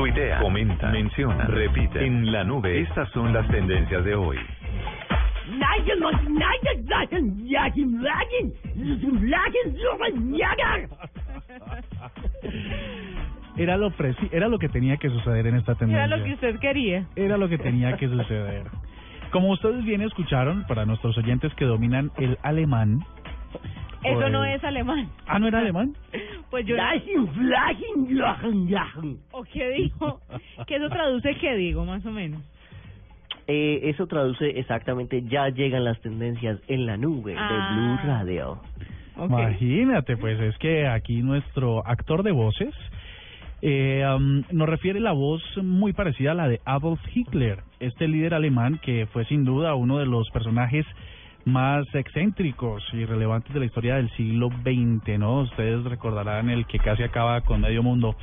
[0.00, 2.06] tuitea, comenta, menciona, repite.
[2.06, 4.38] En la nube, estas son las tendencias de hoy.
[13.56, 16.04] Era lo preci era lo que tenía que suceder en esta tendencia.
[16.06, 17.06] Era lo que usted quería.
[17.14, 18.64] Era lo que tenía que suceder.
[19.32, 23.00] Como ustedes bien escucharon, para nuestros oyentes que dominan el alemán.
[24.04, 25.08] Eso pues- no es alemán.
[25.26, 25.94] Ah, ¿no era alemán?
[26.50, 26.74] Pues yo...
[29.30, 30.20] ¿O qué dijo?
[30.66, 32.42] ¿Qué eso traduce qué digo, más o menos?
[33.46, 37.48] Eh, eso traduce exactamente, ya llegan las tendencias en la nube Ah.
[37.72, 38.60] de Blue Radio.
[39.16, 39.30] Ok.
[39.30, 42.74] Imagínate, pues es que aquí nuestro actor de voces
[43.62, 48.34] eh, am, nos refiere la voz muy parecida a la de Adolf Hitler, este líder
[48.34, 50.86] alemán que fue sin duda uno de los personajes
[51.44, 55.40] más excéntricos y relevantes de la historia del siglo XX, ¿no?
[55.40, 58.16] Ustedes recordarán el que casi acaba con medio mundo.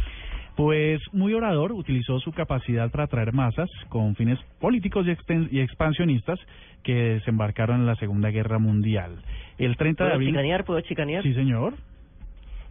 [0.55, 5.05] Pues muy orador, utilizó su capacidad para atraer masas con fines políticos
[5.51, 6.39] y, expansionistas
[6.83, 9.21] que desembarcaron en la Segunda Guerra Mundial.
[9.59, 10.29] El 30 de ¿Puedo abril...
[10.29, 10.65] chicanear?
[10.65, 11.23] ¿Puedo chicanear?
[11.23, 11.75] Sí, señor.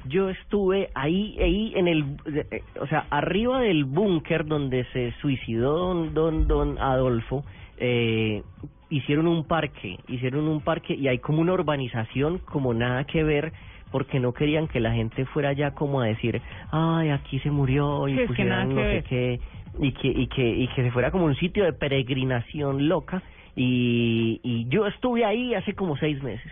[0.09, 5.77] Yo estuve ahí, ahí en el, eh, o sea, arriba del búnker donde se suicidó
[5.77, 7.45] don, don, don Adolfo,
[7.79, 8.43] eh,
[8.91, 13.53] hicieron un parque, hicieron un parque y hay como una urbanización como nada que ver
[13.91, 18.09] porque no querían que la gente fuera allá como a decir, ay, aquí se murió
[18.09, 19.41] y Sí, que que no sé qué
[19.79, 23.23] y que y que y que se fuera como un sitio de peregrinación loca
[23.55, 26.51] y y yo estuve ahí hace como seis meses.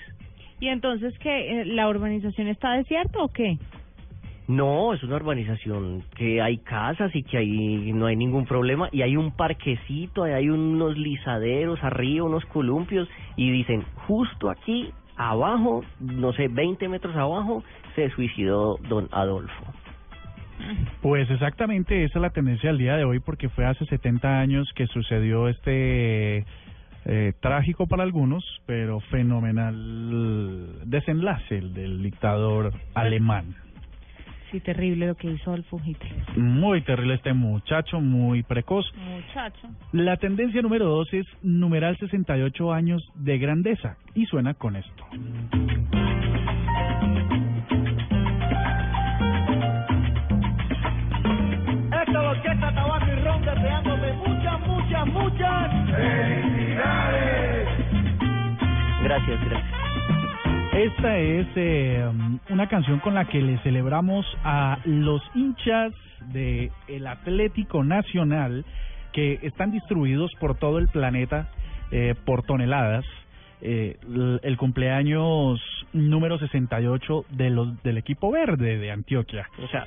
[0.60, 1.64] ¿Y entonces qué?
[1.66, 3.58] ¿La urbanización está desierta o qué?
[4.46, 9.00] No, es una urbanización que hay casas y que ahí no hay ningún problema y
[9.00, 15.82] hay un parquecito, ahí hay unos lisaderos arriba, unos columpios y dicen, justo aquí abajo,
[15.98, 19.64] no sé, 20 metros abajo, se suicidó don Adolfo.
[21.00, 24.70] Pues exactamente esa es la tendencia del día de hoy porque fue hace 70 años
[24.74, 26.44] que sucedió este
[27.06, 33.63] eh, trágico para algunos, pero fenomenal desenlace el del dictador alemán.
[34.54, 36.12] Sí, terrible lo que hizo Adolfo Hitler.
[36.36, 38.86] Muy terrible este muchacho, muy precoz.
[38.94, 39.68] Muchacho.
[39.90, 45.06] La tendencia número dos es numeral 68 años de grandeza y suena con esto.
[51.90, 57.68] Esta orquesta tabaco y ron deseándote muchas, muchas, muchas felicidades.
[59.02, 59.73] Gracias, gracias.
[60.74, 62.04] Esta es eh,
[62.50, 65.92] una canción con la que le celebramos a los hinchas
[66.32, 68.64] de el Atlético Nacional
[69.12, 71.48] que están distribuidos por todo el planeta
[71.92, 73.04] eh, por toneladas.
[73.62, 75.60] Eh, l- el cumpleaños
[75.92, 79.48] número 68 de los del equipo verde de Antioquia.
[79.62, 79.86] O sea,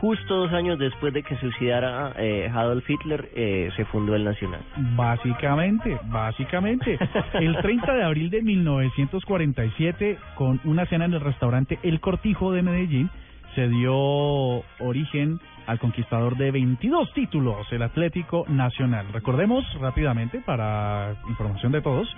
[0.00, 4.24] justo dos años después de que se suicidara eh, Adolf Hitler, eh, se fundó el
[4.24, 4.60] Nacional.
[4.96, 6.98] Básicamente, básicamente.
[7.34, 12.62] El 30 de abril de 1947, con una cena en el restaurante El Cortijo de
[12.62, 13.10] Medellín,
[13.54, 19.06] se dio origen al conquistador de 22 títulos, el Atlético Nacional.
[19.12, 22.08] Recordemos rápidamente, para información de todos,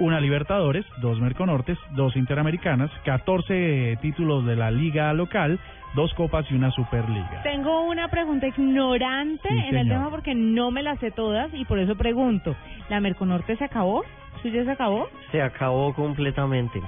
[0.00, 5.60] una Libertadores, dos Merconortes, dos Interamericanas, 14 títulos de la liga local,
[5.94, 7.42] dos copas y una Superliga.
[7.42, 11.66] Tengo una pregunta ignorante Sí, en el tema porque no me las sé todas y
[11.66, 12.56] por eso pregunto.
[12.88, 14.02] ¿La Merconorte se acabó?
[14.42, 15.08] ¿Suya se acabó?
[15.30, 16.80] Se acabó completamente.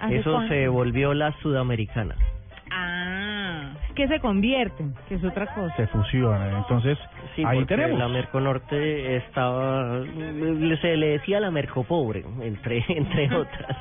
[0.00, 0.54] ¿Hace Eso cuánto?
[0.54, 2.14] se volvió la sudamericana.
[3.94, 5.74] Que se convierten, que es otra cosa.
[5.76, 6.98] Se fusionan, entonces
[7.36, 7.98] Sí, ahí tenemos.
[7.98, 10.00] la Merconorte estaba,
[10.80, 13.76] se le decía la Mercopobre, entre, entre otras,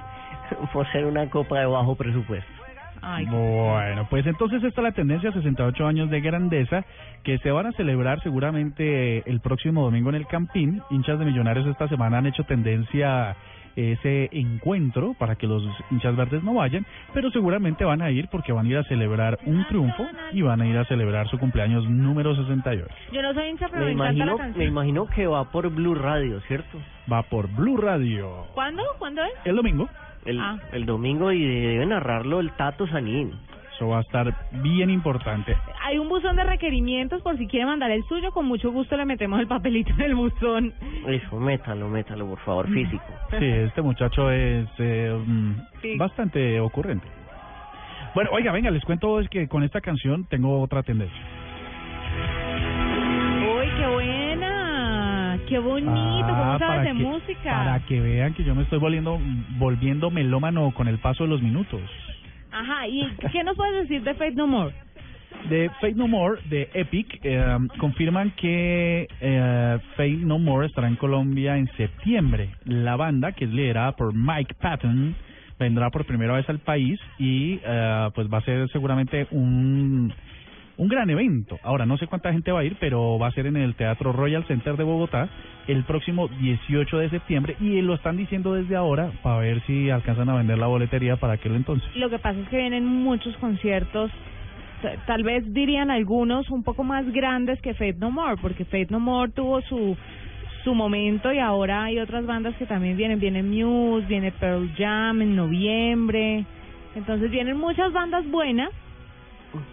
[0.71, 2.51] por ser una copa de bajo presupuesto.
[3.05, 6.85] Ay, Bueno, pues entonces esta es la tendencia 68 años de grandeza
[7.23, 10.81] que se van a celebrar seguramente el próximo domingo en el Campín.
[10.89, 13.35] Hinchas de Millonarios esta semana han hecho tendencia
[13.75, 18.51] ese encuentro para que los hinchas verdes no vayan, pero seguramente van a ir porque
[18.51, 21.87] van a ir a celebrar un triunfo y van a ir a celebrar su cumpleaños
[21.89, 22.87] número 68.
[23.11, 25.69] yo no soy hincha, pero Me me, encanta imagino, la me imagino que va por
[25.69, 26.77] Blue Radio, ¿cierto?
[27.11, 28.83] Va por Blue Radio ¿Cuándo?
[28.99, 29.31] ¿Cuándo es?
[29.45, 29.89] el domingo.
[30.25, 30.57] El, Ah.
[30.71, 33.33] el domingo y debe narrarlo el Tato Sanín.
[33.83, 34.33] Eso va a estar
[34.63, 35.57] bien importante.
[35.83, 39.03] Hay un buzón de requerimientos por si quiere mandar el suyo, con mucho gusto le
[39.03, 40.73] metemos el papelito en el buzón.
[41.05, 43.03] Eso, métalo, métalo, por favor, físico.
[43.37, 45.51] Sí, este muchacho es eh, mm,
[45.81, 45.97] Sí.
[45.97, 47.05] bastante ocurrente.
[48.15, 51.19] Bueno, oiga, venga, les cuento es que con esta canción tengo otra tendencia.
[53.59, 55.39] ¡Uy, qué buena!
[55.49, 55.91] ¡Qué bonito!
[55.93, 57.43] Ah, ¿Cómo sabes de que- música?
[57.53, 59.19] Para que vean que yo me estoy volviendo,
[59.57, 61.81] volviendo melómano con el paso de los minutos.
[62.53, 64.73] Ajá, ¿y qué nos puedes decir de Faith No More?
[65.49, 70.95] De Fate No More, de Epic, eh, confirman que eh, Fate No More estará en
[70.95, 72.51] Colombia en septiembre.
[72.65, 75.15] La banda, que es liderada por Mike Patton,
[75.57, 80.13] vendrá por primera vez al país y eh, pues va a ser seguramente un
[80.77, 81.59] un gran evento.
[81.63, 84.11] Ahora, no sé cuánta gente va a ir, pero va a ser en el Teatro
[84.11, 85.29] Royal Center de Bogotá
[85.67, 90.29] el próximo 18 de septiembre y lo están diciendo desde ahora para ver si alcanzan
[90.29, 91.87] a vender la boletería para aquel entonces.
[91.95, 94.11] Lo que pasa es que vienen muchos conciertos,
[95.05, 98.99] tal vez dirían algunos un poco más grandes que Fate No More, porque Fate No
[98.99, 99.95] More tuvo su
[100.63, 105.21] su momento y ahora hay otras bandas que también vienen, viene Muse, viene Pearl Jam
[105.21, 106.45] en noviembre,
[106.95, 108.69] entonces vienen muchas bandas buenas,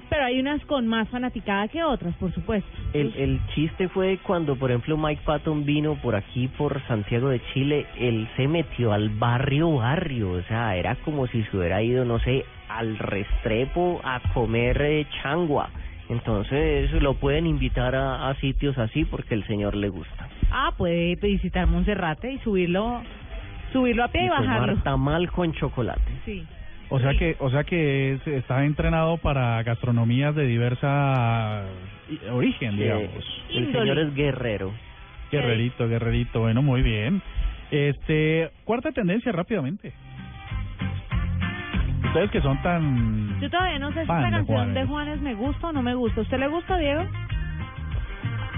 [0.08, 2.68] pero hay unas con más fanaticada que otras, por supuesto.
[2.92, 7.40] El, el chiste fue cuando, por ejemplo, Mike Patton vino por aquí, por Santiago de
[7.52, 12.04] Chile, él se metió al barrio barrio, o sea, era como si se hubiera ido,
[12.04, 15.70] no sé, al Restrepo a comer eh, changua.
[16.08, 20.28] Entonces lo pueden invitar a, a sitios así porque el señor le gusta.
[20.50, 23.02] Ah, puede visitar Monserrate y subirlo
[23.72, 24.66] subirlo a pie y, Y bajarlo.
[24.72, 26.00] tomar tamal con chocolate.
[26.24, 26.44] Sí.
[26.92, 31.64] O sea que, o sea que es- está entrenado para gastronomías de diversa
[32.10, 33.04] i- origen, digamos.
[33.04, 33.20] Eh,
[33.50, 33.78] el Índole.
[33.78, 34.72] señor es guerrero.
[35.30, 37.22] Guerrerito, guerrerito, bueno, muy bien.
[37.70, 39.92] Este, cuarta tendencia rápidamente.
[42.06, 44.74] Ustedes que son tan Yo todavía no sé si fan esta de canción Juanes.
[44.74, 46.20] de Juanes me gusta o no me gusta.
[46.22, 47.04] ¿Usted le gusta, Diego?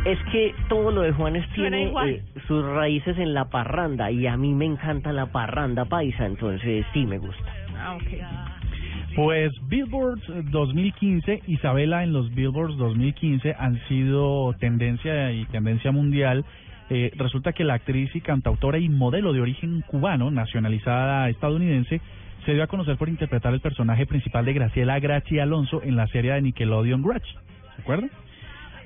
[0.07, 2.09] Es que todo lo de Juanes Suena tiene igual.
[2.11, 6.87] eh, sus raíces en la parranda y a mí me encanta la parranda paisa, entonces
[6.95, 7.53] sí me gusta.
[7.83, 9.15] Ah, ok.
[9.15, 16.45] Pues Billboards 2015, Isabela en los Billboards 2015 han sido tendencia y tendencia mundial.
[16.89, 22.01] Eh, resulta que la actriz y cantautora y modelo de origen cubano, nacionalizada estadounidense,
[22.47, 26.07] se dio a conocer por interpretar el personaje principal de Graciela Grachi Alonso en la
[26.07, 27.35] serie de Nickelodeon Grachi.
[27.77, 28.11] ¿Se acuerdan?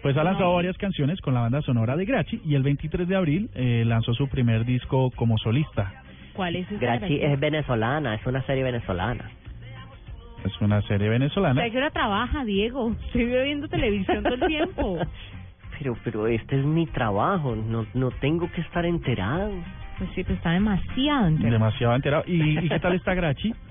[0.03, 3.17] Pues ha lanzado varias canciones con la banda sonora de Grachi y el 23 de
[3.17, 6.03] abril eh, lanzó su primer disco como solista.
[6.37, 9.31] ¿Cuál es esa Grachi es venezolana, es una serie venezolana.
[10.45, 11.65] Es una serie venezolana.
[11.65, 12.95] ¿A qué hora trabaja, Diego?
[13.07, 14.99] Estoy viendo televisión todo el tiempo.
[15.79, 19.51] Pero, pero este es mi trabajo, no, no tengo que estar enterado.
[19.99, 21.53] Pues sí, pero está demasiado entero.
[21.53, 22.25] Demasiado enterado.
[22.27, 23.53] ¿Y, y qué tal está Grachi?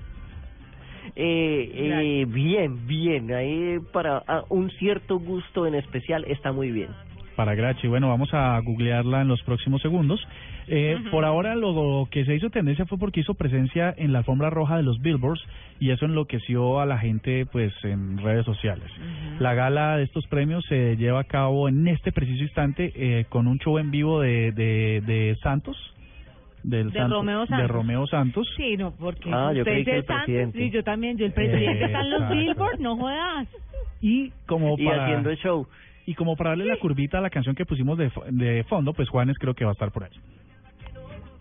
[1.18, 6.90] Eh, eh, bien, bien, ahí para un cierto gusto en especial está muy bien.
[7.36, 10.26] Para Grachi, bueno, vamos a googlearla en los próximos segundos.
[10.68, 14.48] Eh, Por ahora lo que se hizo tendencia fue porque hizo presencia en la alfombra
[14.48, 15.42] roja de los Billboards
[15.78, 18.90] y eso enloqueció a la gente pues en redes sociales.
[19.38, 23.46] La gala de estos premios se lleva a cabo en este preciso instante eh, con
[23.46, 25.76] un show en vivo de, de, de Santos.
[26.62, 27.70] Del De Santos- Romeo De Santos.
[27.70, 28.48] Romeo Santos.
[28.56, 30.58] Sí, no, porque Ah, yo creí que el Santos, presidente.
[30.58, 31.16] Sí, yo también.
[31.16, 32.28] Yo el presidente está en los.
[32.30, 33.46] Billboard, no jodas.
[34.00, 35.04] Y como Y para...
[35.04, 35.66] haciendo el show.
[36.06, 39.08] Y como para darle la curvita a la canción que pusimos de, de fondo, pues
[39.08, 40.10] Juanes creo que va a estar por ahí.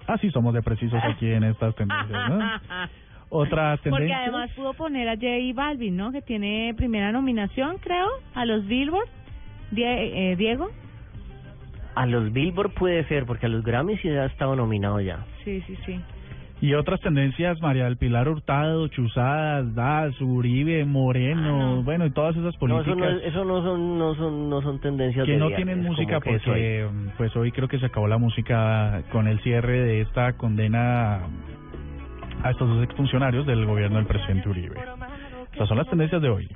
[0.08, 2.40] Así somos de precisos aquí en estas tendencias, ¿no?
[3.30, 4.20] Otras Porque tendencias.
[4.22, 6.12] además pudo poner a J Balvin, ¿no?
[6.12, 9.08] Que tiene primera nominación, creo, a los Billboard.
[9.72, 9.84] Die-
[10.32, 10.70] eh, Diego.
[11.96, 15.26] A los Billboard puede ser, porque a los Grammys sí ha estado nominado ya.
[15.44, 16.00] Sí, sí, sí.
[16.66, 21.42] Y otras tendencias, María del Pilar Hurtado, Chuzadas, Das, Uribe, Moreno,
[21.74, 21.84] Ah, no.
[21.84, 24.62] bueno, y todas esas No, políticas eso no, es- eso no son, no son, no
[24.64, 27.86] son tendencias que de no viernes, tienen música porque mm, pues hoy creo que se
[27.86, 31.20] acabó la música con el cierre de esta condena
[32.44, 34.76] a estos dos exfuncionarios del gobierno del presidente Uribe.
[35.52, 36.50] Estas son las tendencias de hoy.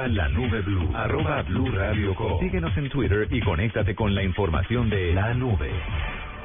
[0.00, 0.88] Arroba la nube blue.
[0.94, 2.40] Arroba blue radio com.
[2.40, 5.70] Síguenos en Twitter y conéctate con la información de la nube.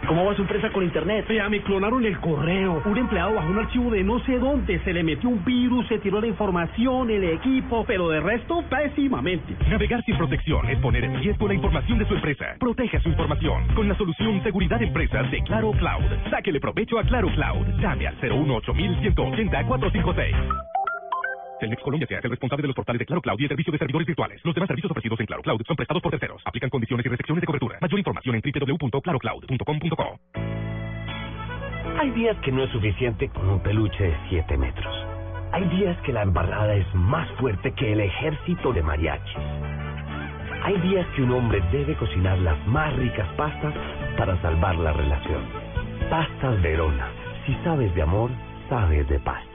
[0.08, 1.26] ¿Cómo va su empresa con internet?
[1.28, 2.82] Vea, me clonaron el correo.
[2.86, 5.98] Un empleado bajó un archivo de no sé dónde, se le metió un virus, se
[6.00, 9.56] tiró la información, el equipo, pero de resto, pésimamente.
[9.70, 12.56] Navegar sin protección es poner en riesgo la información de su empresa.
[12.60, 16.04] Proteja su información con la solución Seguridad Empresas de Claro Cloud.
[16.30, 17.66] Sáquele provecho a Claro Cloud.
[17.80, 20.75] Llame al 018-180-456.
[21.60, 23.72] Telmex Colombia se hace el responsable de los portales de Claro Cloud y el servicio
[23.72, 24.42] de servidores virtuales.
[24.44, 26.42] Los demás servicios ofrecidos en Claro Cloud son prestados por terceros.
[26.46, 27.78] Aplican condiciones y restricciones de cobertura.
[27.82, 30.20] Mayor información en www.clarocloud.com.co.
[32.00, 34.94] Hay días que no es suficiente con un peluche de 7 metros.
[35.54, 39.38] Hay días que la embarrada es más fuerte que el ejército de mariachis.
[40.64, 43.74] Hay días que un hombre debe cocinar las más ricas pastas
[44.18, 45.44] para salvar la relación.
[46.10, 47.08] Pastas Verona.
[47.46, 48.30] Si sabes de amor,
[48.68, 49.55] sabes de pasta.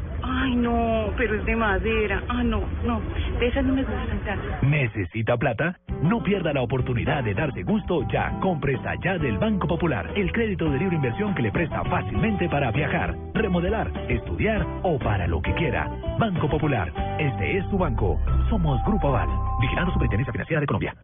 [0.23, 2.23] Ay, no, pero es de madera.
[2.27, 3.01] Ah, no, no,
[3.39, 4.45] de esas no me gustan tanto.
[4.61, 5.77] ¿Necesita plata?
[6.01, 8.37] No pierda la oportunidad de darse gusto ya.
[8.41, 12.71] Compre ya del Banco Popular, el crédito de libre inversión que le presta fácilmente para
[12.71, 15.89] viajar, remodelar, estudiar o para lo que quiera.
[16.19, 18.19] Banco Popular, este es tu banco.
[18.49, 19.29] Somos Grupo Aval,
[19.61, 20.95] vigilando Superintendencia Financiera de Colombia.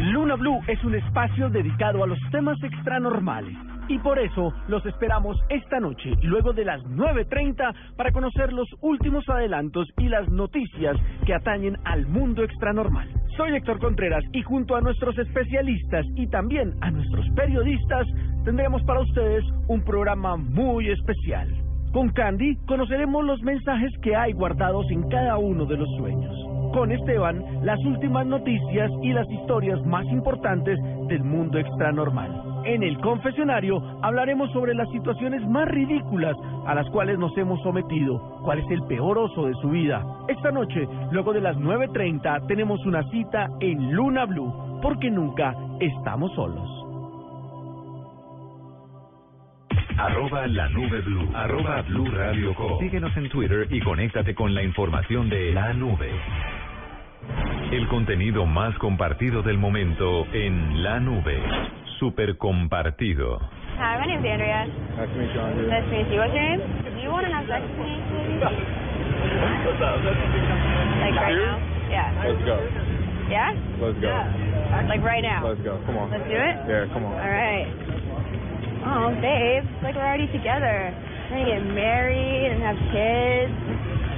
[0.00, 3.56] Luna Blue es un espacio dedicado a los temas extranormales.
[3.88, 9.26] Y por eso los esperamos esta noche, luego de las 9.30, para conocer los últimos
[9.28, 13.08] adelantos y las noticias que atañen al mundo extranormal.
[13.38, 18.06] Soy Héctor Contreras y junto a nuestros especialistas y también a nuestros periodistas,
[18.44, 21.48] tendremos para ustedes un programa muy especial.
[21.92, 26.36] Con Candy conoceremos los mensajes que hay guardados en cada uno de los sueños.
[26.74, 30.78] Con Esteban, las últimas noticias y las historias más importantes
[31.08, 32.57] del mundo extranormal.
[32.68, 38.42] En el confesionario hablaremos sobre las situaciones más ridículas a las cuales nos hemos sometido,
[38.44, 40.04] cuál es el peor oso de su vida.
[40.28, 46.30] Esta noche, luego de las 9.30, tenemos una cita en Luna Blue, porque nunca estamos
[46.34, 46.68] solos.
[49.96, 51.26] Arroba la nube blue.
[51.34, 52.06] Arroba blue.
[52.80, 56.10] Síguenos en Twitter y conéctate con la información de la nube.
[57.72, 61.42] El contenido más compartido del momento en la nube.
[61.98, 63.42] Super compartido.
[63.74, 64.70] Hi, my name's Andrea.
[64.94, 65.66] Nice to meet you, Andrea.
[65.66, 66.18] Nice to meet you.
[66.22, 66.62] What's your name?
[66.94, 67.94] Do you want to have sex with me?
[69.66, 69.98] What's up?
[69.98, 71.58] Like right now?
[71.90, 72.22] Yeah.
[72.22, 72.56] Let's go.
[73.26, 73.50] Yeah?
[73.82, 74.14] Let's go.
[74.86, 75.42] Like right now?
[75.42, 75.74] Let's go.
[75.90, 76.14] Come on.
[76.14, 76.56] Let's do it?
[76.70, 77.18] Yeah, come on.
[77.18, 77.66] All right.
[78.86, 79.66] Oh, babe.
[79.66, 80.94] It's like we're already together.
[81.34, 83.54] We're gonna get married and have kids.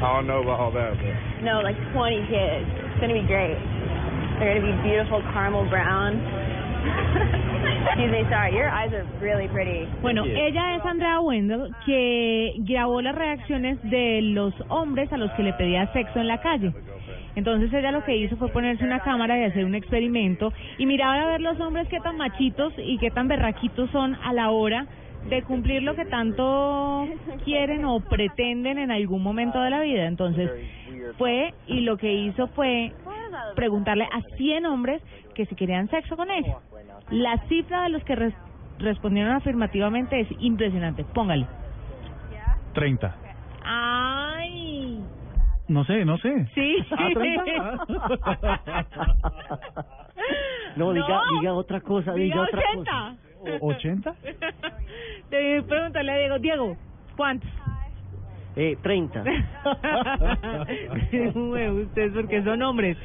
[0.04, 2.68] I don't know about all that, but No, like 20 kids.
[2.76, 3.56] It's gonna be great.
[4.36, 6.20] They're gonna be beautiful caramel brown.
[6.80, 8.54] Excuse me, sorry.
[8.54, 9.86] Your eyes are really pretty.
[10.02, 15.42] Bueno, ella es Andrea Wendell, que grabó las reacciones de los hombres a los que
[15.42, 16.72] le pedía sexo en la calle.
[17.36, 21.18] Entonces ella lo que hizo fue ponerse una cámara y hacer un experimento y mirar
[21.20, 24.86] a ver los hombres qué tan machitos y qué tan berraquitos son a la hora
[25.28, 27.06] de cumplir lo que tanto
[27.44, 30.06] quieren o pretenden en algún momento de la vida.
[30.06, 30.50] Entonces
[31.18, 32.92] fue y lo que hizo fue
[33.54, 35.02] preguntarle a 100 hombres
[35.34, 36.56] que si querían sexo con ella.
[37.10, 38.34] La cifra de los que res-
[38.78, 41.04] respondieron afirmativamente es impresionante.
[41.04, 41.46] Póngale.
[42.74, 43.16] 30.
[43.64, 45.00] ¡Ay!
[45.68, 46.46] No sé, no sé.
[46.54, 46.76] Sí.
[46.92, 47.86] Ah, 30.
[50.76, 53.16] No, diga, diga otra cosa, diga, Diga otra
[53.60, 54.14] 80.
[54.14, 54.14] ¿80?
[55.30, 56.76] Debí preguntarle a Diego, Diego,
[57.16, 57.50] ¿cuántos?
[58.56, 59.24] Eh, 30.
[61.34, 62.96] Bueno, Ustedes porque son hombres.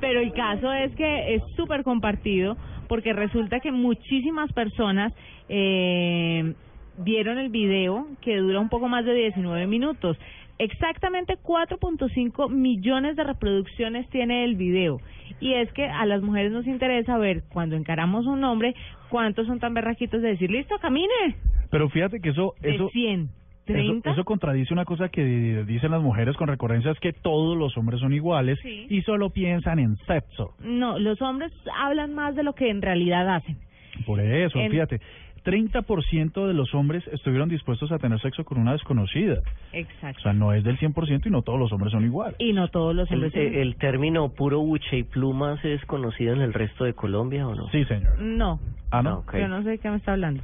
[0.00, 2.56] Pero el caso es que es súper compartido
[2.92, 5.14] porque resulta que muchísimas personas
[5.48, 6.52] eh,
[6.98, 10.18] vieron el video que dura un poco más de 19 minutos.
[10.58, 15.00] Exactamente 4.5 millones de reproducciones tiene el video.
[15.40, 18.74] Y es que a las mujeres nos interesa ver cuando encaramos un hombre
[19.08, 21.36] cuántos son tan berraquitos de decir, listo, camine.
[21.70, 22.52] Pero fíjate que eso...
[22.60, 23.30] De eso 100.
[23.64, 24.10] Eso, 30.
[24.10, 25.24] eso contradice una cosa que
[25.66, 28.86] dicen las mujeres con recurrencia, es que todos los hombres son iguales Sí.
[28.90, 30.54] y solo piensan en sexo.
[30.60, 33.56] No, los hombres hablan más de lo que en realidad hacen.
[34.06, 35.00] Por eso, En- fíjate,
[35.44, 39.40] 30% de los hombres estuvieron dispuestos a tener sexo con una desconocida.
[39.40, 40.22] O Exacto.
[40.22, 42.36] sea, no es del 100% y no todos los hombres son iguales.
[42.38, 43.32] Y no todos los El, hombres.
[43.32, 47.54] son- el término puro buche y plumas es conocido en el resto de Colombia o
[47.54, 47.68] no?
[47.70, 48.18] Sí, señor.
[48.20, 49.18] No, Ah, ¿no?
[49.18, 49.36] Ok.
[49.38, 50.42] yo no sé de qué me está hablando.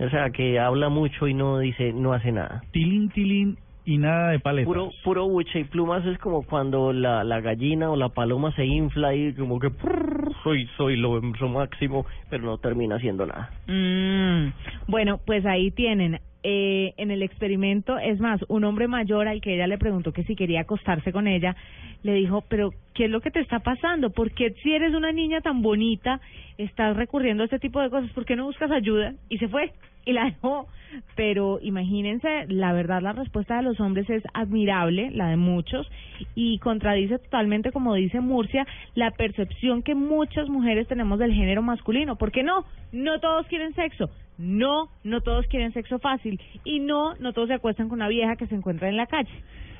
[0.00, 2.62] O sea, que habla mucho y no dice, no hace nada.
[2.72, 4.66] Tilín, tilín y nada de paletas.
[4.66, 8.64] Puro, puro buche y plumas es como cuando la, la gallina o la paloma se
[8.64, 13.50] infla y como que prrr, soy soy lo, lo máximo, pero no termina haciendo nada.
[13.66, 14.52] Mm,
[14.88, 16.18] bueno, pues ahí tienen.
[16.42, 20.24] Eh, en el experimento, es más, un hombre mayor al que ella le preguntó que
[20.24, 21.54] si quería acostarse con ella,
[22.02, 24.08] le dijo, pero ¿qué es lo que te está pasando?
[24.08, 26.18] ¿Por qué si eres una niña tan bonita
[26.56, 28.10] estás recurriendo a este tipo de cosas?
[28.12, 29.12] ¿Por qué no buscas ayuda?
[29.28, 29.70] Y se fue
[30.04, 30.66] y la dejó.
[31.14, 35.88] Pero imagínense, la verdad la respuesta de los hombres es admirable, la de muchos,
[36.34, 42.16] y contradice totalmente, como dice Murcia, la percepción que muchas mujeres tenemos del género masculino.
[42.16, 42.64] ¿Por qué no?
[42.92, 44.10] No todos quieren sexo.
[44.36, 46.40] No, no todos quieren sexo fácil.
[46.64, 49.30] Y no, no todos se acuestan con una vieja que se encuentra en la calle.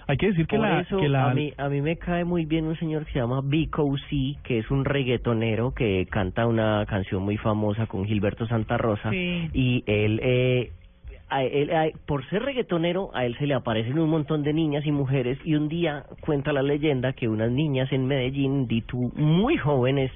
[0.07, 2.25] Hay que decir que Por la, eso que la a, mí, a mí me cae
[2.25, 6.47] muy bien un señor que se llama Vico C, que es un reggaetonero que canta
[6.47, 9.11] una canción muy famosa con Gilberto Santa Rosa.
[9.11, 9.49] Sí.
[9.53, 10.73] Y él, eh,
[11.29, 14.85] a él a- por ser reggaetonero, a él se le aparecen un montón de niñas
[14.85, 15.39] y mujeres.
[15.45, 20.11] Y un día cuenta la leyenda que unas niñas en Medellín, Ditu, muy jóvenes,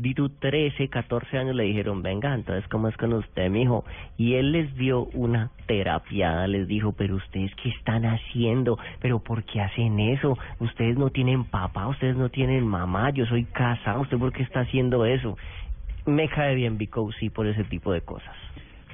[0.00, 3.84] Ditu 13, 14 años, le dijeron, venga, entonces, ¿cómo es con usted, mijo?
[4.16, 8.78] Y él les dio una terapia, les dijo, pero ustedes, ¿qué están haciendo?
[9.00, 10.38] ¿Pero por qué hacen eso?
[10.58, 14.60] Ustedes no tienen papá, ustedes no tienen mamá, yo soy casado, ¿usted por qué está
[14.60, 15.36] haciendo eso?
[16.06, 18.34] Me cae bien Vico, sí, por ese tipo de cosas.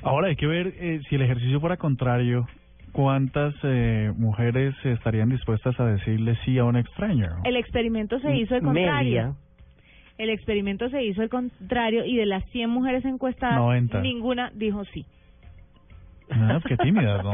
[0.03, 2.47] Ahora hay que ver eh, si el ejercicio fuera contrario,
[2.93, 7.43] cuántas eh, mujeres estarían dispuestas a decirle sí a un extraño.
[7.45, 9.23] El experimento se hizo el contrario.
[9.23, 9.35] Media.
[10.19, 14.01] El experimento se hizo el contrario y de las 100 mujeres encuestadas, 90.
[14.01, 15.05] ninguna dijo sí.
[16.39, 17.31] Ah, qué tímidas, ¿no?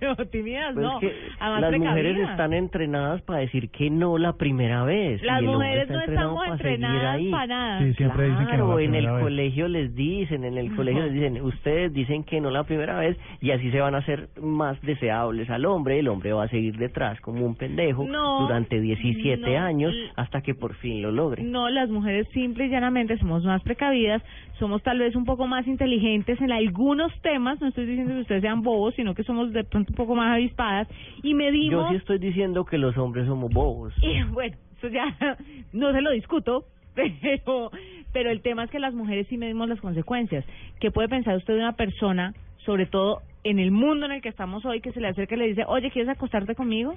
[0.00, 1.14] Pero tímidas Pues no, es que
[1.60, 5.22] las mujeres están entrenadas para decir que no la primera vez.
[5.22, 7.78] Las mujeres no estamos entrenadas para nada.
[7.80, 9.22] Sí, siempre dicen que no Claro, la en el vez.
[9.22, 13.16] colegio les dicen, en el colegio les dicen, ustedes dicen que no la primera vez
[13.40, 16.76] y así se van a hacer más deseables al hombre, el hombre va a seguir
[16.76, 21.42] detrás como un pendejo No, durante 17 no, años hasta que por fin lo logre.
[21.42, 24.22] No, las mujeres simple y llanamente somos más precavidas,
[24.58, 28.42] somos tal vez un poco más inteligentes en algunos temas, no estoy diciendo que ustedes
[28.42, 30.86] sean bobos, sino que somos de pronto un poco más avispadas
[31.22, 33.92] y Yo medimos sí estoy diciendo que los hombres somos bobos.
[34.02, 35.16] y bueno, eso ya
[35.72, 37.70] no se lo discuto, pero
[38.12, 40.44] pero el tema es que las mujeres sí medimos las consecuencias.
[40.80, 42.34] ¿Qué puede pensar usted de una persona,
[42.64, 45.38] sobre todo en el mundo en el que estamos hoy, que se le acerca y
[45.38, 46.94] le dice, oye, ¿quieres acostarte conmigo?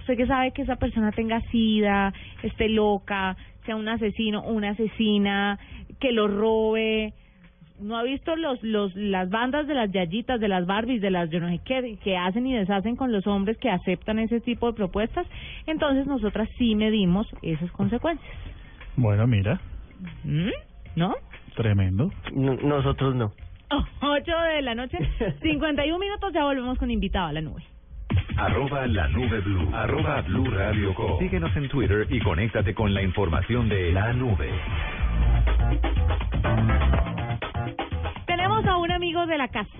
[0.00, 4.70] Usted que sabe que esa persona tenga sida, esté loca, sea un asesino o una
[4.70, 5.58] asesina,
[6.00, 7.12] que lo robe.
[7.80, 11.30] ¿No ha visto los, los, las bandas de las yayitas, de las Barbies, de las
[11.30, 14.66] yo no sé qué, que hacen y deshacen con los hombres que aceptan ese tipo
[14.66, 15.26] de propuestas?
[15.66, 18.28] Entonces nosotras sí medimos esas consecuencias.
[18.96, 19.60] Bueno, mira,
[20.24, 20.50] ¿Mm?
[20.96, 21.14] ¿No?
[21.54, 22.10] tremendo.
[22.32, 23.32] No- nosotros no.
[24.00, 24.98] 8 de la noche,
[25.42, 27.62] 51 minutos, ya volvemos con invitado a la nube.
[28.36, 29.68] Arroba la nube blue.
[29.74, 31.18] Arroba blue radio com.
[31.18, 34.48] Síguenos en Twitter y conéctate con la información de la nube.
[38.68, 39.70] A un amigo de la casa.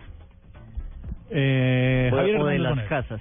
[1.31, 3.20] Eh, O- Javier o de las casas.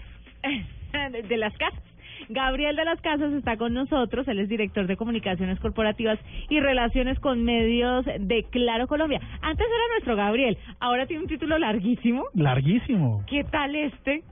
[1.12, 1.82] de, de las casas.
[2.30, 7.18] Gabriel de las Casas está con nosotros, él es director de comunicaciones corporativas y relaciones
[7.20, 9.22] con medios de Claro Colombia.
[9.42, 12.26] Antes era nuestro Gabriel, ahora tiene un título larguísimo.
[12.34, 13.24] Larguísimo.
[13.28, 14.24] ¿Qué tal este?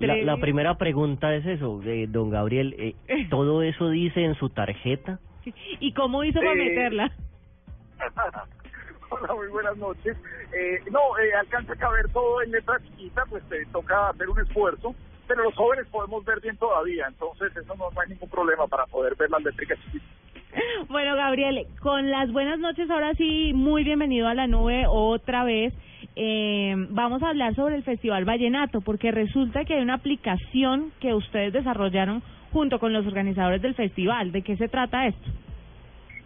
[0.00, 2.94] La, primera pregunta es eso, de don Gabriel, eh,
[3.30, 5.18] ¿todo eso dice en su tarjeta?
[5.80, 7.10] ¿Y cómo hizo para Eh, meterla?
[9.14, 10.16] Hola, muy buenas noches.
[10.52, 14.40] Eh, no, eh, alcanza a caber todo en letra chiquita, pues te toca hacer un
[14.40, 14.94] esfuerzo,
[15.28, 18.86] pero los jóvenes podemos ver bien todavía, entonces eso no, no hay ningún problema para
[18.86, 20.08] poder ver las letricas chiquitas.
[20.88, 25.74] Bueno, Gabriel, con las buenas noches, ahora sí, muy bienvenido a la nube otra vez.
[26.16, 31.14] Eh, vamos a hablar sobre el Festival Vallenato, porque resulta que hay una aplicación que
[31.14, 32.22] ustedes desarrollaron
[32.52, 34.30] junto con los organizadores del festival.
[34.32, 35.30] ¿De qué se trata esto?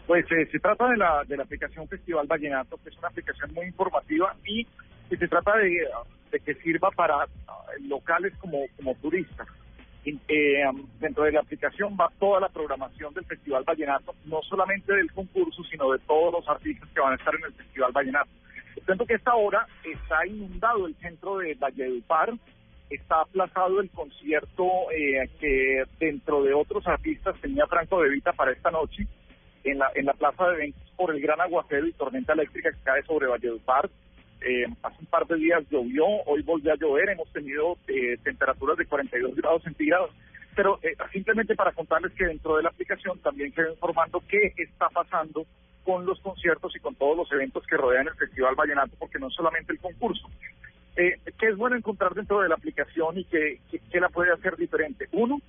[0.09, 3.53] Pues eh, se trata de la, de la aplicación Festival Vallenato, que es una aplicación
[3.53, 4.67] muy informativa y
[5.11, 5.87] se trata de,
[6.33, 9.47] de que sirva para ah, locales como, como turistas.
[10.07, 10.65] Eh,
[10.99, 15.63] dentro de la aplicación va toda la programación del Festival Vallenato, no solamente del concurso,
[15.65, 18.31] sino de todos los artistas que van a estar en el Festival Vallenato.
[18.87, 22.33] Tanto que esta hora está inundado el centro de Valledupar,
[22.89, 28.53] está aplazado el concierto eh, que dentro de otros artistas tenía Franco De Vita para
[28.53, 29.07] esta noche
[29.71, 32.83] en la, en la plaza de eventos por el gran aguacero y tormenta eléctrica que
[32.83, 33.89] cae sobre Valledupar.
[34.41, 38.77] Eh, hace un par de días llovió, hoy volvió a llover, hemos tenido eh, temperaturas
[38.77, 40.11] de 42 grados centígrados.
[40.55, 44.89] Pero eh, simplemente para contarles que dentro de la aplicación también quedó informando qué está
[44.89, 45.47] pasando
[45.85, 49.29] con los conciertos y con todos los eventos que rodean el Festival Vallenato, porque no
[49.29, 50.29] es solamente el concurso.
[50.97, 54.33] Eh, ¿Qué es bueno encontrar dentro de la aplicación y que, que, que la puede
[54.33, 55.09] hacer diferente?
[55.13, 55.41] Uno,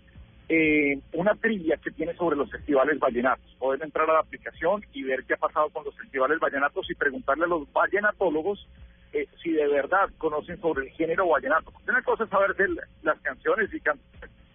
[0.49, 3.55] eh, una trivia que tiene sobre los festivales vallenatos.
[3.59, 6.95] Pueden entrar a la aplicación y ver qué ha pasado con los festivales vallenatos y
[6.95, 8.67] preguntarle a los vallenatólogos
[9.13, 11.71] eh, si de verdad conocen sobre el género vallenato.
[11.87, 12.67] Una cosa es saber de
[13.03, 13.99] las canciones y can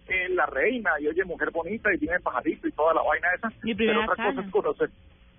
[0.07, 3.51] eh, La Reina y Oye Mujer Bonita y Dime Pajarito y toda la vaina esa.
[3.61, 4.89] Pero otra cosa es conocer.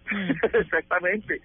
[0.55, 1.41] Exactamente.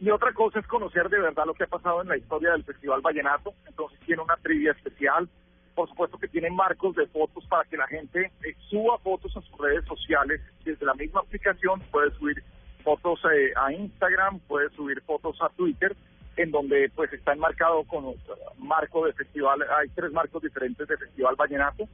[0.00, 2.64] Y otra cosa es conocer de verdad lo que ha pasado en la historia del
[2.64, 3.54] Festival Vallenato.
[3.66, 5.28] Entonces tiene una trivia especial.
[5.76, 9.42] Por supuesto que tiene marcos de fotos para que la gente eh, suba fotos a
[9.42, 10.40] sus redes sociales.
[10.64, 12.42] Desde la misma aplicación puede subir
[12.82, 15.94] fotos eh, a Instagram, puede subir fotos a Twitter,
[16.38, 18.14] en donde pues está enmarcado con
[18.56, 19.60] marco de festival.
[19.78, 21.86] Hay tres marcos diferentes de Festival Vallenato.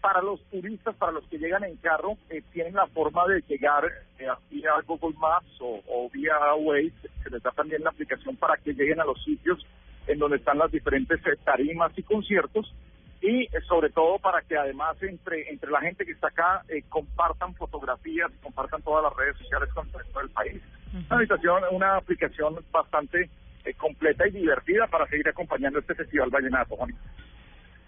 [0.00, 3.84] Para los turistas, para los que llegan en carro, eh, tienen la forma de llegar
[4.20, 6.92] eh, vía Google Maps o, o vía Waze,
[7.24, 9.66] se les da también la aplicación para que lleguen a los sitios
[10.06, 12.72] en donde están las diferentes eh, tarimas y conciertos
[13.20, 16.82] y eh, sobre todo para que además entre entre la gente que está acá eh,
[16.88, 20.62] compartan fotografías, compartan todas las redes sociales con el resto del país.
[20.92, 23.28] Una habitación, una aplicación bastante
[23.64, 26.94] eh, completa y divertida para seguir acompañando este festival vallenato, Juan.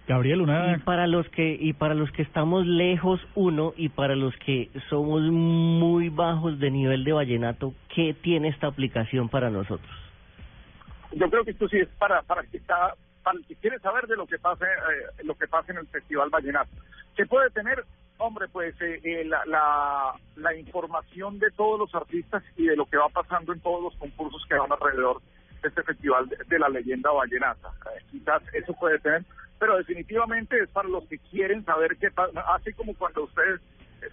[0.06, 0.76] Gabriel, una...
[0.76, 4.68] Y para los que y para los que estamos lejos uno y para los que
[4.90, 9.90] somos muy bajos de nivel de vallenato, ¿qué tiene esta aplicación para nosotros?
[11.12, 14.06] Yo creo que esto sí es para para que está para el que quiere saber
[14.06, 16.70] de lo que pasa eh, lo que pasa en el festival vallenato.
[17.16, 17.84] Se puede tener,
[18.18, 22.86] hombre, pues eh, eh, la, la la información de todos los artistas y de lo
[22.86, 25.20] que va pasando en todos los concursos que van alrededor
[25.62, 27.68] de este festival de, de la leyenda vallenata.
[27.94, 29.24] Eh, quizás eso puede tener,
[29.58, 33.60] pero definitivamente es para los que quieren saber qué pasa, así como cuando usted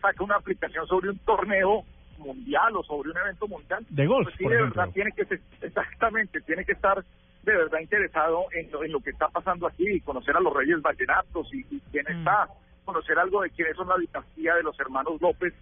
[0.02, 1.84] saca una aplicación sobre un torneo
[2.20, 3.84] mundial o sobre un evento mundial.
[3.90, 5.26] De golf, pues sí, por de verdad tiene que
[5.62, 7.04] exactamente, tiene que estar
[7.52, 10.54] de verdad interesado en lo, en lo que está pasando aquí y conocer a los
[10.54, 12.48] reyes vallenatos y, y quién está,
[12.86, 15.54] conocer algo de quiénes son la dinastía de los hermanos López,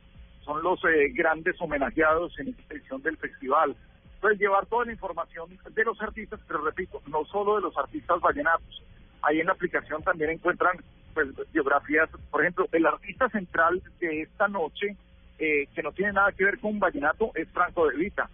[0.48, 3.76] son los eh, grandes homenajeados en esta edición del festival.
[4.16, 8.20] Entonces llevar toda la información de los artistas, pero repito, no solo de los artistas
[8.22, 8.84] vallenatos.
[9.22, 10.78] Ahí en la aplicación también encuentran
[11.14, 14.96] pues biografías, por ejemplo, el artista central de esta noche,
[15.40, 18.30] eh, que no tiene nada que ver con vallenato, es Franco De Vita.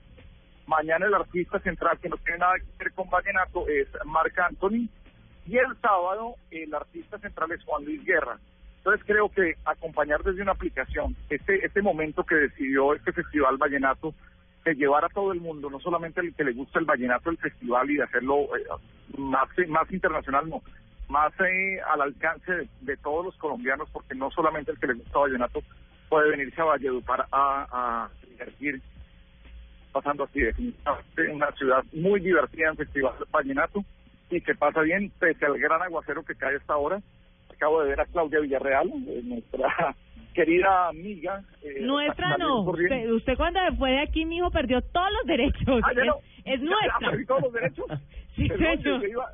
[0.67, 4.87] Mañana el artista central que no tiene nada que ver con vallenato es Marc Anthony.
[5.45, 8.39] Y el sábado el artista central es Juan Luis Guerra.
[8.77, 14.13] Entonces creo que acompañar desde una aplicación este este momento que decidió este festival vallenato
[14.65, 17.37] de llevar a todo el mundo, no solamente el que le gusta el vallenato el
[17.37, 18.63] festival y de hacerlo eh,
[19.17, 20.61] más más internacional, no,
[21.09, 24.93] más eh, al alcance de, de todos los colombianos, porque no solamente el que le
[24.93, 25.61] gusta vallenato
[26.09, 28.81] puede venirse a Valledupar a, a divertir
[29.93, 33.85] pasando así definitivamente una ciudad muy divertida en Festival Vallenato
[34.29, 36.99] y que pasa bien pese al gran aguacero que cae hasta ahora.
[37.53, 39.95] Acabo de ver a Claudia Villarreal, eh, nuestra
[40.33, 41.41] querida amiga.
[41.61, 42.61] eh, Nuestra no.
[42.63, 45.81] Usted, usted cuando fue de aquí, mijo, perdió todos los derechos.
[45.83, 46.17] Ah, no.
[46.43, 47.11] es, nuestra.
[47.11, 47.85] perdí todos los derechos.
[48.35, 49.01] Sí, Perdón, señor.
[49.03, 49.25] yo iba,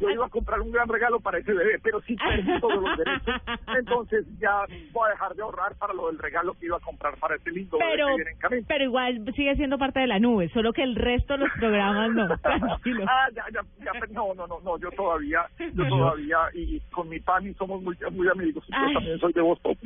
[0.00, 2.96] yo iba a comprar un gran regalo para ese bebé, pero sí perdí todos los
[2.96, 3.34] derechos.
[3.78, 7.16] Entonces ya voy a dejar de ahorrar para lo del regalo que iba a comprar
[7.18, 8.66] para ese lindo bebé Pero, que viene en camino.
[8.66, 12.10] pero igual sigue siendo parte de la nube, solo que el resto de los programas
[12.12, 12.28] no.
[12.38, 13.04] Tranquilo.
[13.08, 17.08] Ah, ya, ya, ya, no, no, no, no, yo todavía, yo todavía, y, y con
[17.08, 18.94] mi pan y somos muy, muy amigos, yo Ay.
[18.94, 19.76] también soy de Boston.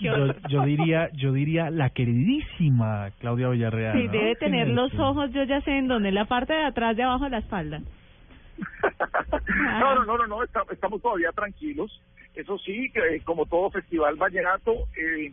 [0.00, 0.12] Yo,
[0.48, 3.98] yo diría, yo diría la queridísima Claudia Villarreal.
[3.98, 4.12] Sí, ¿no?
[4.12, 7.02] debe tener los ojos, yo ya sé en dónde, en la parte de atrás, de
[7.02, 7.80] abajo de la espalda.
[9.80, 12.02] No, no, no, no, no, está- estamos todavía tranquilos.
[12.34, 15.32] Eso sí, que, eh, como todo festival vallenato, eh,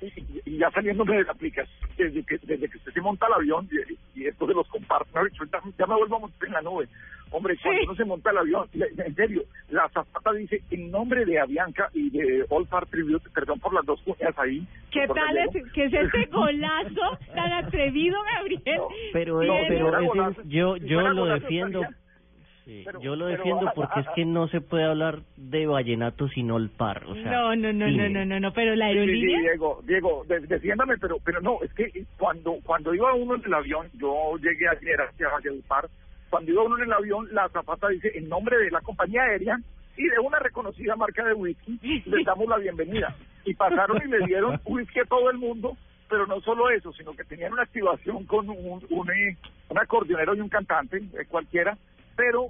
[0.00, 3.34] y, y ya saliéndome de la aplicación, desde que, desde que usted se monta al
[3.34, 3.68] avión
[4.14, 6.88] y, y esto se los comparto, ya, ya me vuelvo a montar en la nube.
[7.30, 11.40] Hombre, cuando uno se monta al avión, en serio, la zapata dice en nombre de
[11.40, 14.66] Avianca y de All Far Tribute, perdón por las dos cuñas ahí.
[14.90, 18.60] ¿Qué tal es, qué es este golazo tan atrevido, Gabriel?
[19.14, 19.46] Pero,
[20.08, 21.80] golazo, yo yo lo defiendo.
[21.80, 22.01] estaría-
[22.64, 25.66] sí, pero- yo lo pero, defiendo ah, porque es que no se puede hablar de
[25.66, 27.04] vallenato sin olpar.
[27.06, 29.40] O sea, no, no, no, no, no, no, no, pero la Sí, sí, aerolínea...
[29.40, 33.54] Diego, Diego, de- defiéndame, pero pero no, es que cuando cuando iba uno en el
[33.54, 35.88] avión, yo llegué ayer hacia Valledupar,
[36.30, 39.58] cuando iba uno en el avión, la zapata dice, en nombre de la compañía aérea
[39.96, 43.14] y de una reconocida marca de whisky, les damos la bienvenida.
[43.44, 45.76] Y pasaron y le dieron whisky a todo el mundo,
[46.08, 49.36] pero no solo eso, sino que tenían una activación con un, un, eh,
[49.68, 51.76] un acordeonero y un cantante, eh, cualquiera,
[52.16, 52.48] pero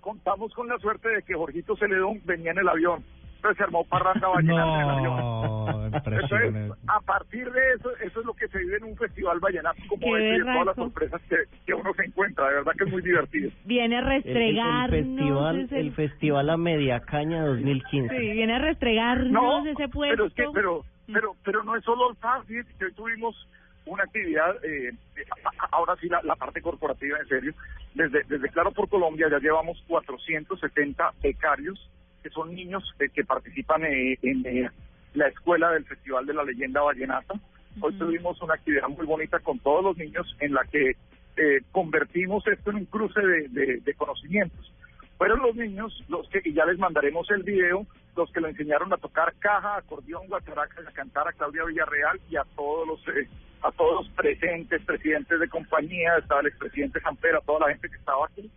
[0.00, 3.04] contamos con la suerte de que Jorgito Celedón venía en el avión.
[3.36, 5.16] Entonces se armó parranda vallenata en el avión.
[5.20, 9.38] No, Entonces, a partir de eso, eso es lo que se vive en un festival
[9.38, 12.48] vallenato como este y de todas las sorpresas que, que uno se encuentra.
[12.48, 13.50] De verdad que es muy divertido.
[13.64, 18.08] Viene a El, el- el restregarnos festival, ese- el festival a media caña 2015.
[18.18, 20.16] Sí, viene a restregarnos No, ese puesto.
[20.16, 23.48] pero es que, pero, pero, pero no es solo el fíjate que hoy tuvimos
[23.88, 25.24] una actividad, eh, eh,
[25.72, 27.54] ahora sí la, la parte corporativa, en serio,
[27.94, 31.90] desde, desde Claro por Colombia ya llevamos 470 becarios,
[32.22, 34.70] que son niños eh, que participan eh, en eh,
[35.14, 37.34] la escuela del Festival de la Leyenda Vallenata.
[37.80, 40.90] Hoy tuvimos una actividad muy bonita con todos los niños en la que
[41.36, 44.72] eh, convertimos esto en un cruce de, de- de conocimientos.
[45.16, 47.86] Fueron los niños los que, y ya les mandaremos el video,
[48.18, 52.36] los que le enseñaron a tocar caja, acordeón, guacharaca, a cantar a Claudia Villarreal y
[52.36, 53.28] a todos los eh,
[53.62, 57.96] a todos los presentes, presidentes de compañía, estaba el expresidente Sampera, toda la gente que
[57.96, 58.50] estaba aquí.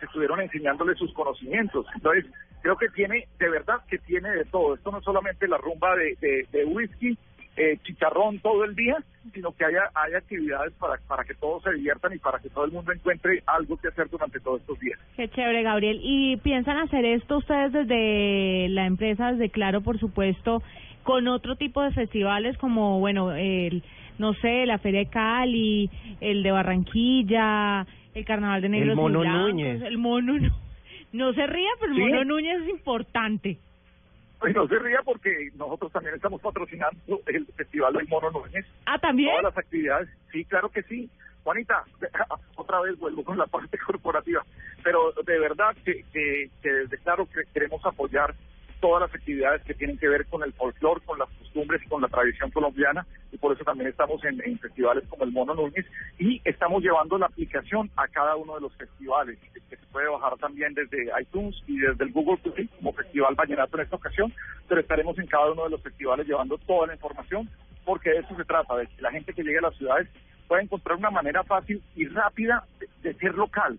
[0.00, 1.86] estuvieron enseñándole sus conocimientos.
[1.94, 2.24] Entonces,
[2.62, 4.74] creo que tiene, de verdad que tiene de todo.
[4.74, 7.18] Esto no es solamente la rumba de, de, de whisky,
[7.58, 8.96] eh, chicharrón todo el día,
[9.34, 12.64] sino que haya, haya actividades para, para que todos se diviertan y para que todo
[12.64, 14.98] el mundo encuentre algo que hacer durante todos estos días.
[15.16, 15.98] Qué chévere, Gabriel.
[16.02, 20.62] ¿Y piensan hacer esto ustedes desde la empresa, desde Claro, por supuesto,
[21.02, 23.82] con otro tipo de festivales como, bueno, el,
[24.18, 25.90] no sé, la Feria de Cali,
[26.20, 29.82] el de Barranquilla, el Carnaval de Negros y Mono Blancos, Núñez.
[29.82, 30.34] el Mono
[31.12, 32.02] No se ría, pero el ¿Sí?
[32.04, 33.58] Mono Núñez es importante.
[34.38, 38.66] Pues no se ría porque nosotros también estamos patrocinando el Festival del Mono Núñez.
[38.86, 39.30] Ah, ¿también?
[39.30, 41.10] Todas las actividades, sí, claro que sí.
[41.42, 41.84] Juanita,
[42.56, 44.44] otra vez vuelvo con la parte corporativa,
[44.82, 48.34] pero de verdad que, que, que desde Claro que queremos apoyar
[48.80, 52.02] todas las actividades que tienen que ver con el folclore, con las costumbres y con
[52.02, 55.86] la tradición colombiana, y por eso también estamos en, festivales como el Mono Núñez,
[56.18, 60.08] y estamos llevando la aplicación a cada uno de los festivales, que, que se puede
[60.08, 64.32] bajar también desde iTunes y desde el Google Play como Festival Vallenato en esta ocasión,
[64.68, 67.48] pero estaremos en cada uno de los festivales llevando toda la información,
[67.84, 70.08] porque de eso se trata, de que la gente que llegue a las ciudades
[70.46, 73.78] pueda encontrar una manera fácil y rápida de, de ser local.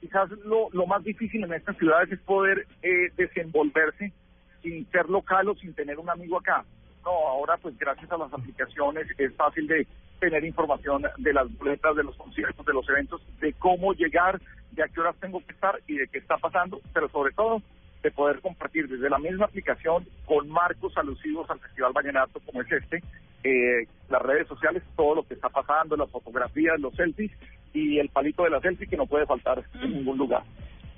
[0.00, 4.12] Quizás lo, lo más difícil en estas ciudades es poder eh, desenvolverse
[4.62, 6.64] sin ser local o sin tener un amigo acá.
[7.04, 9.86] No, ahora pues gracias a las aplicaciones es fácil de
[10.18, 14.40] tener información de las boletas, de los conciertos, de los eventos, de cómo llegar,
[14.72, 17.62] de a qué horas tengo que estar y de qué está pasando, pero sobre todo
[18.02, 22.72] de poder compartir desde la misma aplicación con marcos alusivos al Festival Vallenato como es
[22.72, 23.02] este,
[23.44, 27.32] eh, las redes sociales, todo lo que está pasando, las fotografías, los selfies
[27.72, 30.42] y el palito de la selfie que no puede faltar en ningún lugar.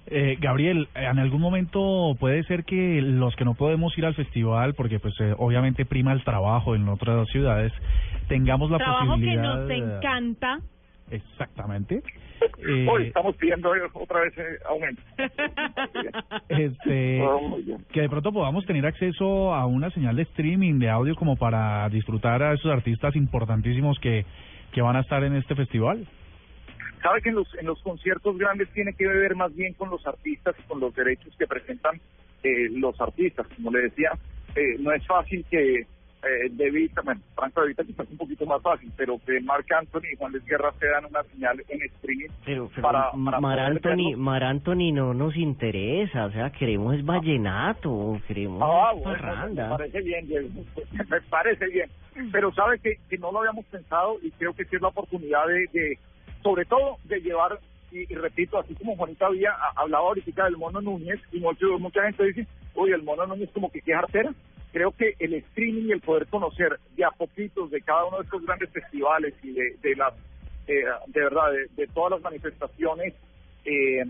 [0.06, 4.74] Eh, Gabriel, en algún momento puede ser que los que no podemos ir al festival,
[4.74, 7.72] porque pues eh, obviamente prima el trabajo en otras ciudades,
[8.28, 9.56] tengamos la Trabajo que posibilidad...
[9.56, 10.58] nos encanta.
[11.10, 12.02] Exactamente.
[12.88, 15.02] Hoy Eh, estamos pidiendo eh, otra vez eh, aumento.
[16.48, 17.22] este,
[17.92, 21.88] que de pronto podamos tener acceso a una señal de streaming de audio como para
[21.88, 24.24] disfrutar a esos artistas importantísimos que,
[24.72, 26.06] que van a estar en este festival.
[27.02, 30.06] Sabe que en los, en los conciertos grandes tiene que ver más bien con los
[30.06, 32.00] artistas y con los derechos que presentan
[32.42, 33.46] eh, los artistas.
[33.56, 34.10] Como le decía,
[34.54, 35.80] eh, no es fácil que
[36.24, 39.70] eh, De Vita, bueno, Franco De Vita quizás un poquito más fácil, pero que Marc
[39.72, 43.40] Anthony y Juan Luis Guerra se dan una señal en streaming Pero, pero para, para
[43.40, 44.16] Mar Anthony.
[44.16, 49.70] Mar Anthony no nos interesa, o sea, queremos es vallenato, queremos Ah, bueno, me parranda.
[49.76, 50.28] parece bien,
[51.10, 51.90] me parece bien.
[52.30, 55.46] Pero sabe que, que no lo habíamos pensado y creo que sí es la oportunidad
[55.48, 55.98] de, de
[56.42, 57.58] sobre todo, de llevar,
[57.90, 62.02] y, y repito, así como Juanita había hablado ahorita del Mono Núñez, y mucho, mucha
[62.04, 64.32] gente dice, uy, el Mono Núñez como que qué artera.
[64.72, 68.24] Creo que el streaming y el poder conocer de a poquitos de cada uno de
[68.24, 70.14] estos grandes festivales y de, de las,
[70.66, 73.12] eh, de verdad, de, de todas las manifestaciones
[73.66, 74.02] eh,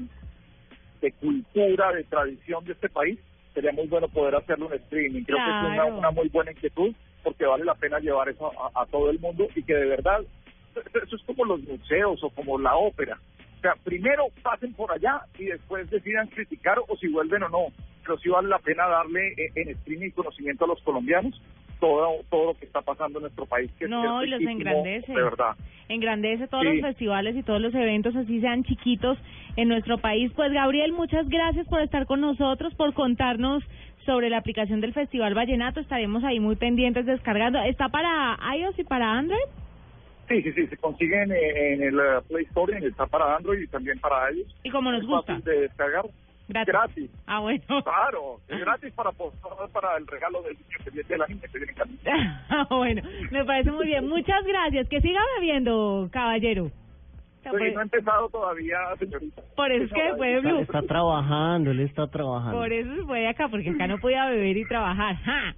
[1.00, 3.18] de cultura, de tradición de este país,
[3.52, 5.24] sería muy bueno poder hacerlo en streaming.
[5.24, 8.82] Creo que es una, una muy buena inquietud porque vale la pena llevar eso a,
[8.82, 10.20] a todo el mundo y que de verdad,
[11.04, 13.18] eso es como los museos o como la ópera.
[13.58, 17.66] O sea, primero pasen por allá y después decidan criticar o si vuelven o no.
[18.02, 21.40] Pero sí vale la pena darle eh, en streaming conocimiento a los colombianos
[21.78, 23.70] todo, todo lo que está pasando en nuestro país.
[23.78, 25.12] Que No, es y los engrandece.
[25.12, 25.56] De verdad.
[25.88, 26.74] Engrandece todos Sí.
[26.74, 29.18] los festivales y todos los eventos, así sean chiquitos
[29.56, 30.32] en nuestro país.
[30.34, 33.62] Pues Gabriel, muchas gracias por estar con nosotros, por contarnos
[34.06, 35.80] sobre la aplicación del Festival Vallenato.
[35.80, 37.60] Estaremos ahí muy pendientes descargando.
[37.62, 39.38] ¿Está para iOS y para Android?
[40.32, 43.60] Sí, sí, sí, se consiguen eh, en el eh, Play Store, en está para Android
[43.60, 44.46] y también para ellos.
[44.62, 45.34] Y como nos Es gusta.
[45.34, 46.04] fácil de descargar.
[46.48, 47.10] Gratis.
[47.26, 47.62] Ah, bueno.
[47.66, 51.42] Claro, es gratis para postar para el regalo del niño que viene de la niña
[51.52, 52.00] que viene en camino.
[52.48, 54.08] Ah, bueno, me parece muy bien.
[54.08, 54.88] Muchas gracias.
[54.88, 56.70] Que siga bebiendo, caballero.
[57.50, 59.42] Oye, no he empezado todavía, señorita.
[59.56, 60.60] Por eso es que se fue de Blue.
[60.60, 62.56] Está trabajando, él está trabajando.
[62.58, 65.16] Por eso se fue de acá, porque acá no podía beber y trabajar.
[65.16, 65.54] ¡Ja!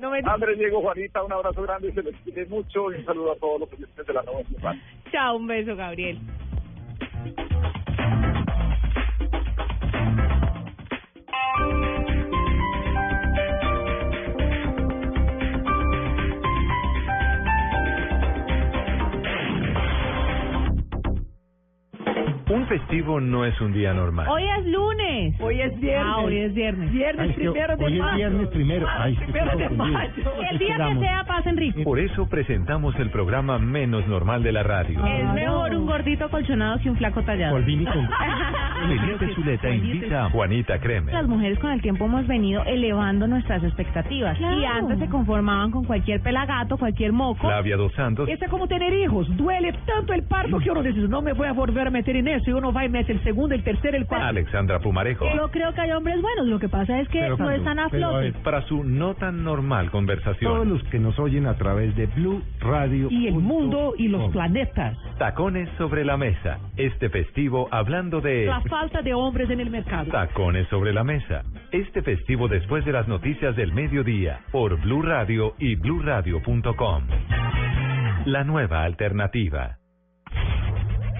[0.00, 0.20] No me...
[0.24, 3.60] Andrés, Diego, Juanita, un abrazo grande, se les quiere mucho y un saludo a todos
[3.60, 4.74] los oyentes de la nueva ciudad.
[5.12, 6.18] Chao, un beso, Gabriel.
[22.50, 24.26] Un festivo no es un día normal.
[24.28, 25.40] Hoy es lunes.
[25.40, 26.04] Hoy es viernes.
[26.04, 26.90] Ah, hoy es viernes.
[26.90, 28.16] Viernes Ay, es primero de hoy es mayo.
[28.16, 28.86] viernes primero.
[28.90, 30.10] Ay, estoy primero de mayo.
[30.50, 31.84] El día que sea, pasen rico.
[31.84, 34.98] Por eso presentamos el programa menos normal de la radio.
[35.06, 37.54] Es mejor un gordito colchonado que un flaco tallado.
[37.54, 38.08] Polvini con...
[38.80, 41.14] Felipe Zuleta invita a Juanita Kremer.
[41.14, 44.36] Las mujeres con el tiempo hemos venido elevando nuestras expectativas.
[44.40, 47.46] Y antes se conformaban con cualquier pelagato, cualquier moco.
[47.46, 49.28] Flavia Dos Santos Este es como tener hijos.
[49.36, 52.26] Duele tanto el parto que uno dice, no me voy a volver a meter en
[52.26, 52.39] eso.
[52.40, 54.26] Eso y uno va y mete el segundo, el tercero, el cuarto.
[54.26, 55.26] Alexandra Pumarejo.
[55.36, 57.88] Yo creo que hay hombres buenos, lo que pasa es que Pero, no están a
[57.88, 58.18] flote.
[58.18, 60.52] ver, para su no tan normal conversación.
[60.52, 63.08] Todos los que nos oyen a través de Blue Radio.
[63.10, 64.32] Y el mundo y los com.
[64.32, 64.96] planetas.
[65.18, 66.58] Tacones sobre la mesa.
[66.76, 68.46] Este festivo hablando de...
[68.46, 70.10] La falta de hombres en el mercado.
[70.10, 71.42] Tacones sobre la mesa.
[71.72, 77.04] Este festivo después de las noticias del mediodía por Blue Radio y bluradio.com.
[78.26, 79.79] La nueva alternativa.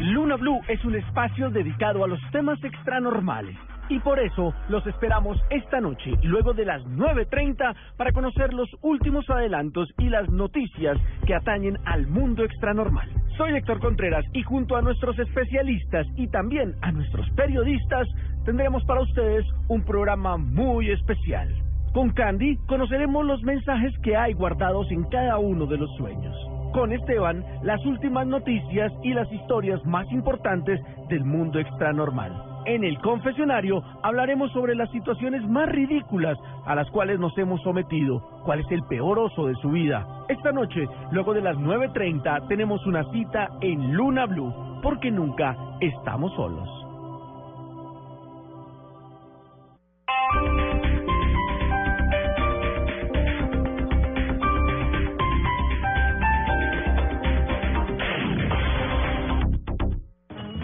[0.00, 3.54] Luna Blue es un espacio dedicado a los temas extranormales.
[3.90, 9.28] Y por eso los esperamos esta noche, luego de las 9.30, para conocer los últimos
[9.28, 13.10] adelantos y las noticias que atañen al mundo extranormal.
[13.36, 18.08] Soy Héctor Contreras y junto a nuestros especialistas y también a nuestros periodistas,
[18.46, 21.54] tendremos para ustedes un programa muy especial.
[21.92, 26.59] Con Candy conoceremos los mensajes que hay guardados en cada uno de los sueños.
[26.72, 32.32] Con Esteban, las últimas noticias y las historias más importantes del mundo extranormal.
[32.66, 38.20] En el confesionario hablaremos sobre las situaciones más ridículas a las cuales nos hemos sometido,
[38.44, 40.06] cuál es el peor oso de su vida.
[40.28, 46.32] Esta noche, luego de las 9.30, tenemos una cita en Luna Blue, porque nunca estamos
[46.34, 46.68] solos.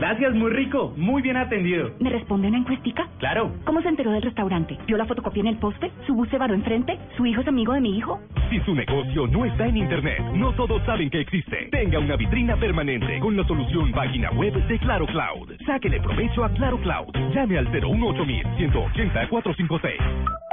[0.06, 1.90] Gracias, muy rico, muy bien atendido.
[1.98, 3.08] ¿Me responde una encuestica?
[3.18, 3.50] Claro.
[3.64, 4.78] ¿Cómo se enteró del restaurante?
[4.86, 5.90] ¿Vio la fotocopia en el poste?
[6.06, 6.96] ¿Su bus se varó enfrente?
[7.16, 8.20] ¿Su hijo es amigo de mi hijo?
[8.48, 11.70] Si su negocio no está en Internet, no todos saben que existe.
[11.72, 15.56] Tenga una vitrina permanente con la solución página web de Claro Cloud.
[15.66, 17.12] Sáquele provecho a Claro Cloud.
[17.34, 18.24] Llame al 018
[18.58, 20.45] 180 456.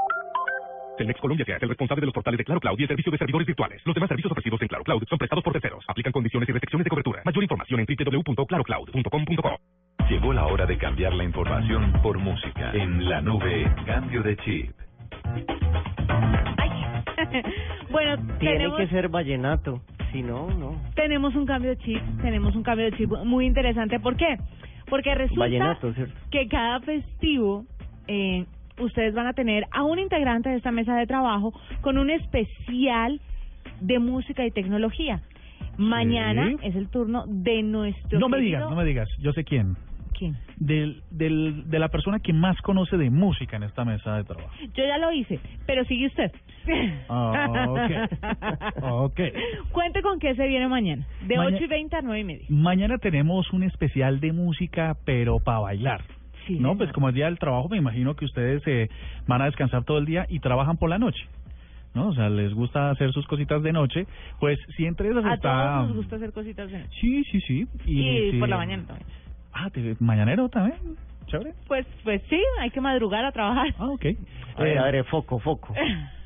[0.97, 3.11] Telmex Colombia se hace el responsable de los portales de Claro Cloud y el servicio
[3.11, 3.81] de servidores virtuales.
[3.85, 5.83] Los demás servicios ofrecidos en Claro Cloud son prestados por terceros.
[5.87, 7.21] Aplican condiciones y restricciones de cobertura.
[7.25, 9.59] Mayor información en www.clarocloud.com.co.
[10.09, 12.71] Llegó la hora de cambiar la información por música.
[12.73, 14.71] En la nube, cambio de chip.
[17.89, 19.81] bueno, Tiene tenemos, que ser vallenato.
[20.11, 20.79] Si no, no.
[20.93, 23.99] tenemos un cambio de chip, tenemos un cambio de chip muy interesante.
[23.99, 24.37] ¿Por qué?
[24.89, 25.77] Porque resulta
[26.29, 27.65] que cada festivo
[28.07, 28.45] eh,
[28.79, 33.19] ustedes van a tener a un integrante de esta mesa de trabajo con un especial
[33.81, 35.21] de música y tecnología.
[35.77, 36.55] Mañana Sí.
[36.67, 39.09] es el turno de nuestro No me digas, no me digas.
[39.19, 39.75] Yo sé quién.
[40.17, 40.37] ¿Quién?
[40.57, 44.51] Del, del, de la persona que más conoce de música en esta mesa de trabajo.
[44.75, 46.31] Yo ya lo hice, pero sigue usted.
[47.09, 48.83] Ah, ok.
[48.83, 49.19] Ok.
[49.71, 52.45] Cuente con qué se viene mañana, de Maña- 8 y 20 a 9 y media.
[52.49, 56.01] Mañana tenemos un especial de música, pero para bailar.
[56.47, 56.77] Sí, no, señor.
[56.77, 58.89] pues como es día del trabajo, me imagino que ustedes eh,
[59.27, 61.25] van a descansar todo el día y trabajan por la noche.
[61.95, 62.07] ¿No?
[62.07, 64.07] O sea, les gusta hacer sus cositas de noche.
[64.39, 65.73] Pues si entre esas A está...
[65.75, 66.89] todos nos gusta hacer cositas de noche.
[66.99, 67.67] Sí, sí, sí.
[67.85, 68.39] Y, sí.
[68.39, 69.07] por la mañana también.
[69.53, 70.79] Ah, te- mañanero también.
[71.27, 71.53] Chévere.
[71.67, 73.67] Pues, pues sí, hay que madrugar a trabajar.
[73.77, 74.05] Ah, ok.
[74.57, 75.73] A ver, Eh, a ver, foco, foco.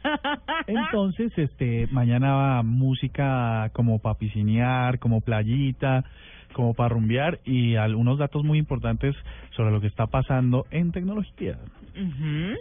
[0.68, 6.04] Entonces, este, mañana va música como para piscinear, como playita,
[6.54, 9.16] como para rumbear y algunos datos muy importantes
[9.56, 11.58] sobre lo que está pasando en tecnología.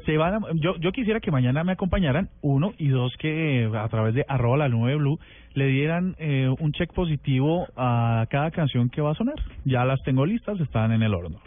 [0.06, 3.88] Se van a- yo, yo quisiera que mañana me acompañaran, uno, y dos, que a
[3.88, 5.18] través de arroba la nube blue
[5.54, 9.36] le dieran eh, un check positivo a cada canción que va a sonar.
[9.64, 11.38] Ya las tengo listas, están en el horno.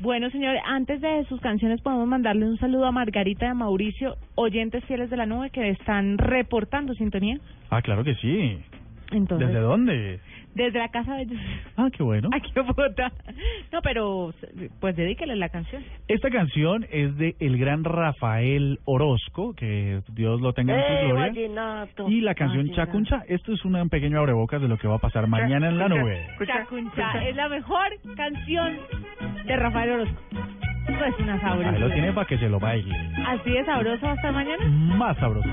[0.00, 4.14] Bueno, señores, antes de sus canciones podemos mandarle un saludo a Margarita y a Mauricio,
[4.36, 7.38] oyentes fieles de la nube que están reportando sintonía.
[7.68, 8.58] Ah, claro que sí.
[9.10, 10.20] Entonces, ¿Desde dónde?
[10.54, 11.40] Desde la casa de ellos.
[11.76, 12.28] Ah, qué bueno.
[12.32, 13.12] Aquí en Bogotá.
[13.72, 14.34] No, pero
[14.80, 15.82] pues dedíquele la canción.
[16.08, 21.06] Esta canción es de el gran Rafael Orozco, que Dios lo tenga en su ¡Eh,
[21.06, 21.26] gloria.
[21.28, 22.08] vallenato!
[22.08, 22.84] Y la canción Vallenato.
[22.86, 23.22] Chacuncha.
[23.28, 26.26] Esto es un pequeño abrebocas de lo que va a pasar mañana en la nube.
[26.46, 28.76] Chacuncha es la mejor canción
[29.46, 30.22] de Rafael Orozco.
[30.96, 32.96] Pues una Ahí lo tiene para que se lo baile.
[33.26, 34.64] Así de sabroso hasta mañana.
[34.64, 35.48] Más sabroso.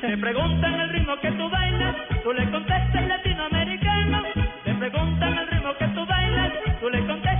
[0.00, 4.22] Te preguntan el ritmo que tú bailas, tú le contestas latinoamericano.
[4.64, 7.31] Te preguntan el ritmo que tú bailas, tú le contestas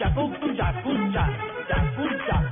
[0.00, 1.24] Yakuza, Yakuza,
[1.70, 2.49] Yakuza.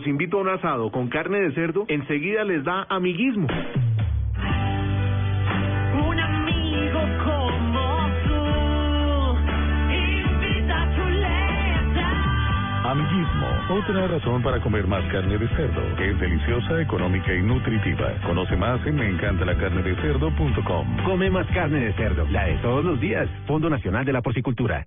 [0.00, 3.46] Los invito a un asado con carne de cerdo, enseguida les da amiguismo.
[5.92, 8.40] Un amigo como tú
[9.92, 12.08] invita a chuleta.
[12.90, 18.14] Amiguismo, otra razón para comer más carne de cerdo, que es deliciosa, económica y nutritiva.
[18.24, 21.04] Conoce más en meencantalacarnedecerdo.com.
[21.04, 23.28] Come más carne de cerdo, la de todos los días.
[23.46, 24.86] Fondo Nacional de la Porcicultura.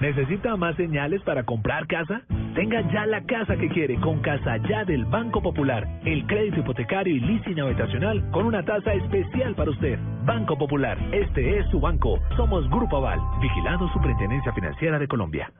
[0.00, 2.20] ¿Necesita más señales para comprar casa?
[2.54, 5.86] Tenga ya la casa que quiere con Casa Ya del Banco Popular.
[6.04, 9.98] El crédito hipotecario y leasing habitacional con una tasa especial para usted.
[10.24, 12.18] Banco Popular, este es su banco.
[12.36, 15.50] Somos Grupo Aval, vigilado Superintendencia Financiera de Colombia.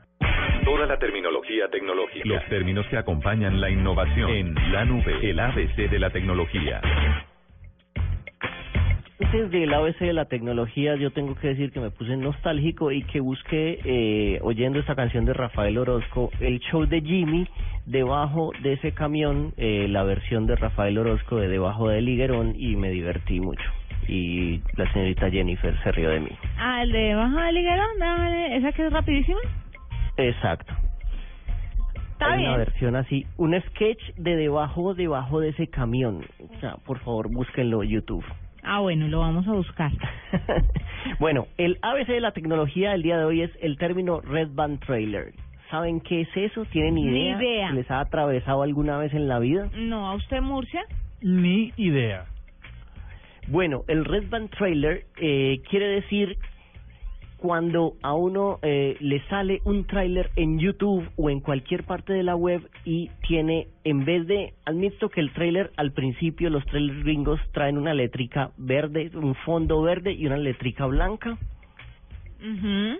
[0.65, 2.29] Toda la terminología tecnológica.
[2.29, 4.31] Los términos que acompañan la innovación.
[4.31, 6.83] En la nube, el ABC de la tecnología.
[9.19, 13.03] Antes del ABC de la tecnología, yo tengo que decir que me puse nostálgico y
[13.03, 17.49] que busqué, eh, oyendo esta canción de Rafael Orozco, el show de Jimmy,
[17.87, 22.77] debajo de ese camión, eh, la versión de Rafael Orozco de Debajo del Higuerón, y
[22.77, 23.65] me divertí mucho.
[24.07, 26.31] Y la señorita Jennifer se rió de mí.
[26.59, 28.57] Ah, el de bajo del higuerón, dale.
[28.57, 29.41] ¿Esa que es rapidísima?
[30.19, 30.75] Exacto.
[32.13, 32.59] Está Hay una bien.
[32.59, 36.25] versión así, un sketch de debajo, debajo de ese camión.
[36.55, 38.25] O sea, por favor, búsquenlo en YouTube.
[38.67, 39.93] Ah, bueno, lo vamos a buscar.
[41.21, 44.81] Bueno, el ABC de la tecnología del día de hoy es el término Red Band
[44.81, 45.33] Trailer.
[45.71, 46.65] ¿Saben qué es eso?
[46.67, 47.39] ¿Tienen Ni idea?
[47.39, 47.71] idea.
[47.73, 49.71] ¿Les ha atravesado alguna vez en la vida?
[49.77, 50.83] No, ¿a usted, Murcia?
[51.23, 52.27] Ni idea.
[53.49, 56.37] Bueno, el Red Band Trailer eh, quiere decir
[57.37, 62.23] cuando a uno eh, le sale un tráiler en YouTube o en cualquier parte de
[62.23, 67.05] la web y tiene, en vez de, admito que el tráiler al principio, los trailers
[67.05, 71.39] gringos traen una letrica verde, un fondo verde y una letrica blanca.
[72.41, 72.99] Mhm.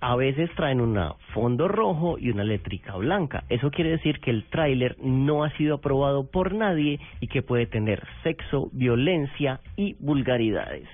[0.00, 0.98] A veces traen un
[1.32, 3.44] fondo rojo y una letrica blanca.
[3.48, 7.66] Eso quiere decir que el tráiler no ha sido aprobado por nadie y que puede
[7.66, 10.86] tener sexo, violencia y vulgaridades.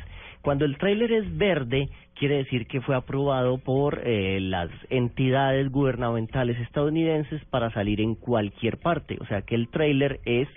[0.42, 6.58] Cuando el tráiler es verde, quiere decir que fue aprobado por eh, las entidades gubernamentales
[6.60, 9.18] estadounidenses para salir en cualquier parte.
[9.20, 10.48] O sea que el tráiler es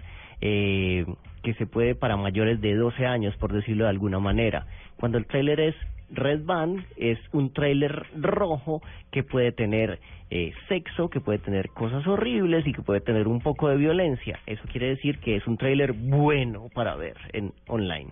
[0.42, 1.06] eh,
[1.42, 4.66] que se puede para mayores de 12 años, por decirlo de alguna manera.
[4.98, 5.76] Cuando el tráiler es
[6.14, 8.82] Red Band es un tráiler rojo
[9.12, 13.42] que puede tener eh, sexo, que puede tener cosas horribles y que puede tener un
[13.42, 14.40] poco de violencia.
[14.46, 18.12] Eso quiere decir que es un tráiler bueno para ver en online.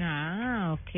[0.00, 0.92] Ah, ok.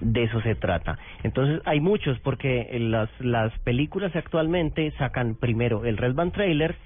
[0.00, 0.98] De eso se trata.
[1.22, 6.76] Entonces hay muchos porque las las películas actualmente sacan primero el Red Band trailer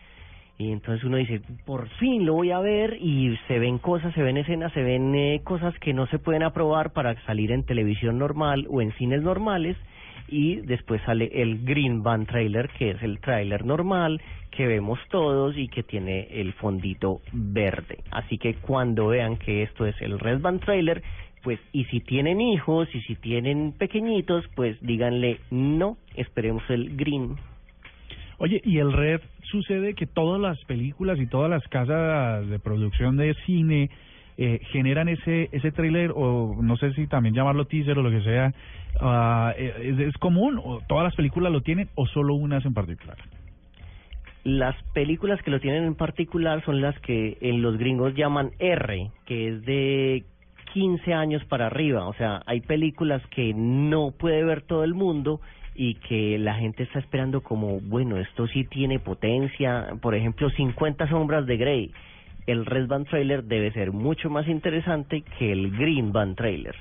[0.57, 4.23] y entonces uno dice, por fin lo voy a ver y se ven cosas, se
[4.23, 8.19] ven escenas, se ven eh, cosas que no se pueden aprobar para salir en televisión
[8.19, 9.77] normal o en cines normales
[10.29, 14.21] y después sale el Green Band trailer, que es el trailer normal
[14.51, 17.99] que vemos todos y que tiene el fondito verde.
[18.11, 21.03] Así que cuando vean que esto es el Red Band trailer,
[21.43, 27.37] pues y si tienen hijos y si tienen pequeñitos, pues díganle no, esperemos el Green.
[28.39, 33.17] Oye, ¿y el red sucede que todas las películas y todas las casas de producción
[33.17, 33.91] de cine
[34.37, 38.23] eh, generan ese ese tráiler o no sé si también llamarlo teaser o lo que
[38.23, 38.53] sea
[39.01, 42.75] ah, eh, es, es común o todas las películas lo tienen o solo unas en
[42.75, 43.17] particular
[44.45, 49.11] Las películas que lo tienen en particular son las que en los gringos llaman R,
[49.25, 50.25] que es de
[50.75, 52.07] 15 años para arriba.
[52.07, 55.41] O sea, hay películas que no puede ver todo el mundo
[55.75, 59.95] y que la gente está esperando como, bueno, esto sí tiene potencia.
[60.03, 61.93] Por ejemplo, 50 sombras de Grey.
[62.47, 66.75] El Red Band trailer debe ser mucho más interesante que el Green Band trailer.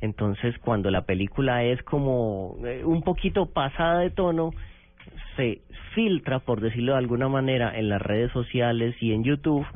[0.00, 4.50] Entonces, cuando la película es como eh, un poquito pasada de tono,
[5.36, 5.60] se
[5.94, 9.66] filtra, por decirlo de alguna manera, en las redes sociales y en YouTube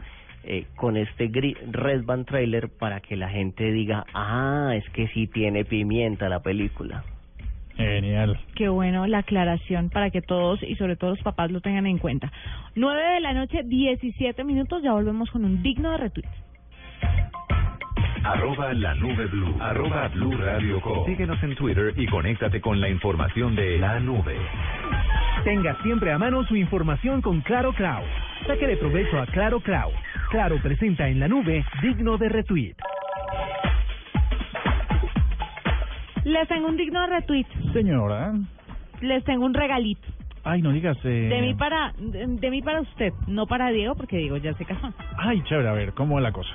[0.45, 1.30] eh, con este
[1.70, 6.40] Red Band trailer para que la gente diga, ah, es que sí tiene pimienta la
[6.40, 7.05] película.
[7.77, 8.39] Genial.
[8.55, 11.99] Qué bueno la aclaración para que todos y sobre todo los papás lo tengan en
[11.99, 12.31] cuenta.
[12.75, 16.29] 9 de la noche, 17 minutos, ya volvemos con un digno de retweet.
[18.25, 19.57] Arroba la nube blue.
[19.61, 21.05] Arroba blue radio com.
[21.07, 24.37] Síguenos en Twitter y conéctate con la información de la nube.
[25.43, 28.05] Tenga siempre a mano su información con Claro Cloud.
[28.47, 29.93] Sáquele provecho a Claro Cloud.
[30.31, 32.77] Claro presenta en la nube digno de retweet.
[36.25, 38.33] Les tengo un digno de retweet, Señora.
[39.01, 40.07] les tengo un regalito.
[40.45, 40.97] Ay, no digas.
[41.05, 41.29] Eh...
[41.29, 44.64] De mí para de, de mí para usted, no para Diego, porque Diego ya se
[44.64, 44.93] casó.
[45.18, 46.51] Ay, chévere, a ver, ¿cómo es la cosa?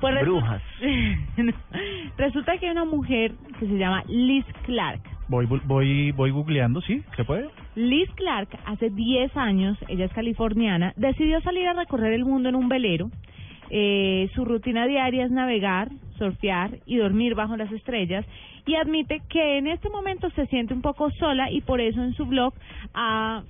[0.00, 0.62] Pues resu- Brujas.
[2.16, 5.00] Resulta que hay una mujer que se llama Liz Clark.
[5.28, 7.02] Voy, bu- voy, voy googleando, ¿sí?
[7.16, 7.48] ¿Se puede?
[7.74, 12.54] Liz Clark, hace 10 años, ella es californiana, decidió salir a recorrer el mundo en
[12.54, 13.10] un velero.
[13.70, 18.24] Eh, su rutina diaria es navegar, surfear y dormir bajo las estrellas
[18.68, 22.12] y admite que en este momento se siente un poco sola y por eso en
[22.14, 22.52] su blog
[22.94, 23.42] ha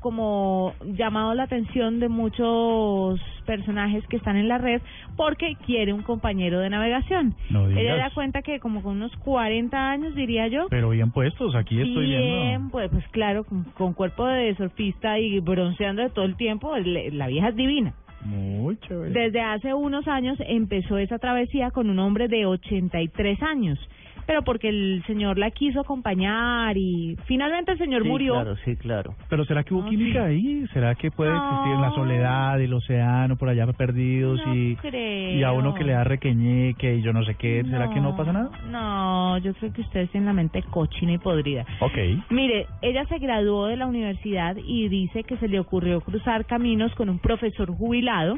[0.00, 4.82] como llamado la atención de muchos personajes que están en la red
[5.16, 7.34] porque quiere un compañero de navegación.
[7.48, 7.68] No.
[7.68, 11.80] Ella da cuenta que como con unos 40 años diría yo, Pero bien puestos, aquí
[11.80, 12.68] estoy Bien, viendo.
[12.70, 17.10] pues, pues claro, con, con cuerpo de surfista y bronceando de todo el tiempo, le-
[17.10, 17.94] la vieja es divina.
[18.26, 19.10] Muy chévere.
[19.10, 23.78] Desde hace unos años empezó esa travesía con un hombre de 83 años,
[24.26, 28.34] pero porque el señor la quiso acompañar y finalmente el señor Sí, murió.
[28.34, 29.14] Claro, sí, claro.
[29.28, 30.64] Pero ¿será que hubo No, química ahí?
[30.72, 31.36] ¿Será que puede No.
[31.44, 35.36] existir la soledad, el océano por allá perdidos No y, creo.
[35.38, 37.62] y a uno que le da requeñeque y yo no sé qué?
[37.64, 38.50] ¿Será que no pasa nada?
[38.70, 41.64] No, yo creo que ustedes tienen la mente cochina y podrida.
[41.80, 41.96] Ok.
[42.30, 46.94] Mire, ella se graduó de la universidad y dice que se le ocurrió cruzar caminos
[46.94, 48.36] con un profesor jubilado.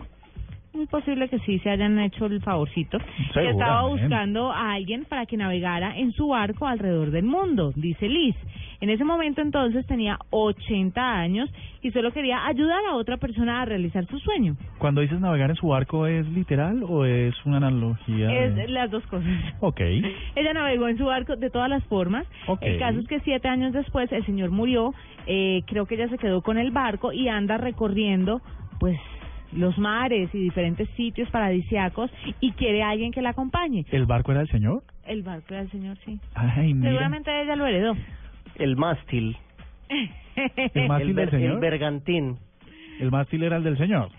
[0.82, 2.98] Es posible que sí se hayan hecho el favorcito.
[2.98, 8.08] Que estaba buscando a alguien para que navegara en su barco alrededor del mundo, dice
[8.08, 8.34] Liz.
[8.80, 11.48] En ese momento entonces tenía 80 años
[11.82, 14.54] y solo quería ayudar a otra persona a realizar su sueño.
[14.78, 18.28] Cuando dices navegar en su barco, ¿es literal o es una analogía?
[18.28, 19.28] de- Es las dos cosas.
[19.60, 19.80] Ok.
[20.36, 22.26] Ella navegó en su barco de todas las formas.
[22.48, 22.62] Ok.
[22.62, 24.92] El caso es que siete años después el señor murió.
[25.26, 28.42] Eh, creo que ella se quedó con el barco y anda recorriendo,
[28.78, 28.98] pues,
[29.56, 33.84] los mares y diferentes sitios paradisiacos y quiere a alguien que la acompañe.
[33.90, 34.82] ¿El barco era el señor?
[35.06, 36.18] El barco del señor, sí.
[36.34, 36.90] Ay, mira.
[36.90, 37.96] Seguramente ella lo heredó.
[38.56, 39.36] El mástil.
[39.88, 41.52] ¿El mástil el, del señor?
[41.52, 42.36] el bergantín.
[43.00, 44.10] El mástil era el del señor.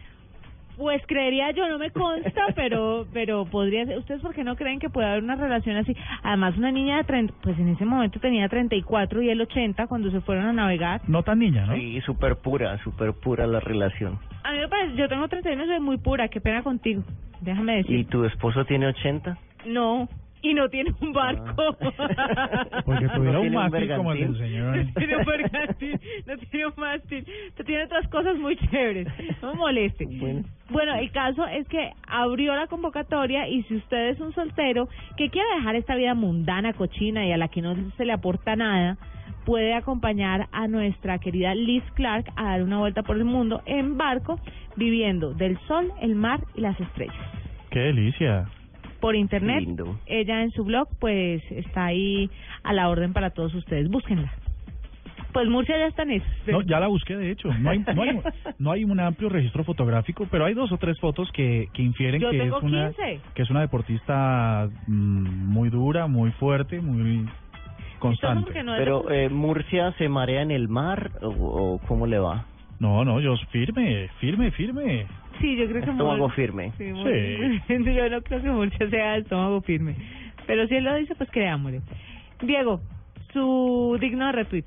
[0.77, 3.97] Pues creería yo, no me consta, pero pero podría ser.
[3.97, 5.95] ¿Ustedes por qué no creen que puede haber una relación así?
[6.21, 10.11] Además, una niña de 30, pues en ese momento tenía 34 y él 80 cuando
[10.11, 11.01] se fueron a navegar.
[11.07, 11.75] No tan niña, ¿no?
[11.75, 14.19] Sí, súper pura, súper pura la relación.
[14.47, 17.03] A mí me parece, yo tengo 31 y soy muy pura, qué pena contigo.
[17.41, 18.07] Déjame ¿Y decir.
[18.07, 19.37] tu esposo tiene 80?
[19.65, 20.07] No,
[20.41, 21.75] y no tiene un barco.
[22.85, 24.77] Porque tuviera No un mástil como el del señor.
[24.77, 27.25] No tiene un bergantín, no tiene un mástil,
[27.65, 29.09] tiene otras cosas muy chéveres.
[29.41, 30.07] No me moleste.
[30.69, 30.95] Bueno.
[30.95, 34.87] el caso es que abrió la convocatoria y si usted es un soltero
[35.17, 38.55] que quiere dejar esta vida mundana, cochina y a la que no se le aporta
[38.55, 38.97] nada,
[39.47, 43.97] puede acompañar a nuestra querida Liz Clark a dar una vuelta por el mundo en
[43.97, 44.41] barco,
[44.75, 47.15] viviendo del sol, el mar y las estrellas
[47.69, 48.49] Qué delicia.
[48.99, 49.61] por internet.
[49.61, 49.97] Lindo.
[50.05, 52.29] Ella en su blog pues está ahí
[52.63, 53.89] a la orden para todos ustedes.
[53.89, 54.33] Búsquenla.
[55.31, 56.25] Pues Murcia ya está en eso.
[56.47, 57.47] No, ya la busqué, de hecho.
[57.53, 58.19] No hay, no hay,
[58.59, 62.19] no hay un amplio registro fotográfico, pero hay dos o tres fotos que, que infieren
[62.19, 63.21] Yo que es, una, 15.
[63.33, 67.29] que es una deportista mm, muy dura, muy fuerte, muy
[67.99, 68.43] constante.
[68.45, 72.19] porque no es Pero eh, Murcia se marea en el mar o, o cómo le
[72.19, 72.45] va?
[72.79, 75.07] No, no, yo firme, firme, firme.
[75.41, 76.71] Sí, yo creo que Estómago Mur- firme.
[76.77, 77.11] Sí, Mur-
[77.95, 79.95] yo no creo que Murcia sea de estómago firme.
[80.45, 81.81] Pero si él lo dice, pues creámosle.
[82.41, 82.81] Diego,
[83.33, 84.65] su digno retweet.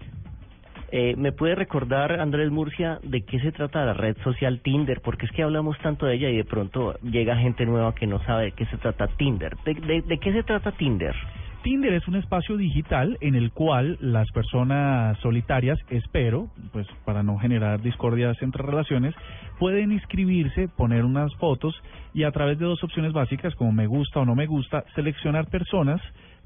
[0.92, 5.00] Eh, ¿Me puede recordar, Andrés Murcia, de qué se trata la red social Tinder?
[5.00, 8.18] Porque es que hablamos tanto de ella y de pronto llega gente nueva que no
[8.24, 9.56] sabe de qué se trata Tinder.
[9.64, 11.14] ¿De, de, de qué se trata Tinder?
[11.62, 17.38] Tinder es un espacio digital en el cual las personas solitarias, espero, pues para no
[17.38, 19.14] generar discordias entre relaciones,
[19.58, 21.74] pueden inscribirse, poner unas fotos
[22.14, 25.48] y a través de dos opciones básicas como me gusta o no me gusta, seleccionar
[25.48, 26.00] personas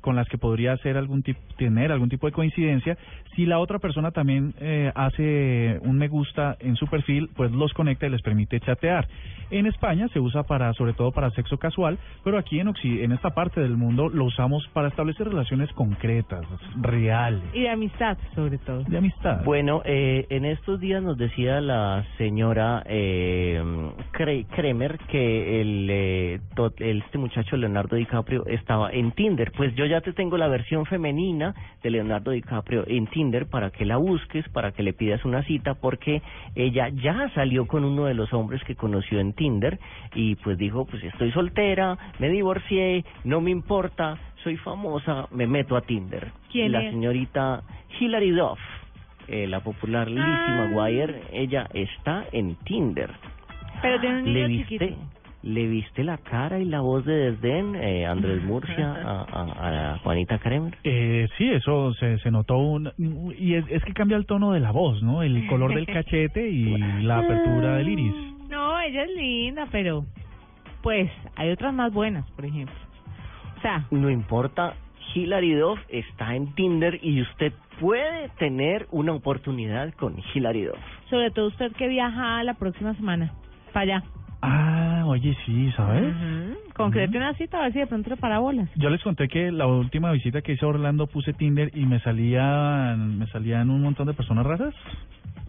[0.05, 2.99] con las que podría hacer algún tipo, tener algún tipo de coincidencia.
[3.35, 7.73] Si la otra persona también eh, hace un me gusta en su perfil, pues los
[7.73, 9.09] conecta y les permite chatear.
[9.51, 13.13] En España se usa para, sobre todo para sexo casual, pero aquí en Occ- en
[13.13, 16.45] esta parte del mundo lo usamos para establecer relaciones concretas,
[16.83, 18.85] reales, Y de amistad, sobre todo.
[18.85, 19.43] de amistad.
[19.45, 23.63] Bueno, eh, en estos días nos decía la señora eh,
[24.13, 29.53] Cre- Kremer que el, eh, to- el- este muchacho Leonardo DiCaprio estaba en Tinder.
[29.57, 33.85] Pues yo ya te tengo la versión femenina de Leonardo DiCaprio en Tinder para que
[33.85, 36.23] la busques, para que le pidas una cita, porque
[36.55, 39.79] ella ya salió con uno de los hombres que conoció en Tinder
[40.15, 45.77] y pues dijo, pues estoy soltera, me divorcié, no me importa, soy famosa, me meto
[45.77, 46.33] a Tinder.
[46.51, 46.91] ¿Quién la es?
[46.91, 47.63] señorita
[48.01, 48.59] Hilary Duff
[49.29, 50.67] eh, la popular Lizzie Ah.
[50.69, 53.11] McGuire, ella está en Tinder.
[53.81, 55.01] Pero tiene un ¿Le niño viste, chiquito.
[55.47, 59.99] ¿Le viste la cara y la voz de desdén, eh, Andrés Murcia, a, a- a
[59.99, 60.75] Juanita Kremer?
[60.85, 62.91] Eh, sí, eso se, se notó un,
[63.39, 65.23] y es, es que cambia el tono de la voz, ¿no?
[65.23, 68.15] El color del cachete y la apertura del iris.
[68.49, 70.07] No, ella es linda, pero
[70.83, 72.75] pues hay otras más buenas, por ejemplo.
[73.59, 74.75] O sea, No importa,
[75.15, 80.79] Hilary Duff está en Tinder y usted puede tener una oportunidad con Hilary Duff.
[81.11, 83.33] sobre todo usted que viaja la próxima semana
[83.73, 84.03] para allá.
[84.47, 86.03] Ah, oye, sí, ¿sabes?
[86.03, 86.73] Ujú.
[86.75, 88.69] Concrete una cita a ver si de pronto le para bolas.
[88.77, 92.01] Yo les conté que la última visita que hice a Orlando puse Tinder y me
[92.01, 94.75] salían, me salían un montón de personas raras.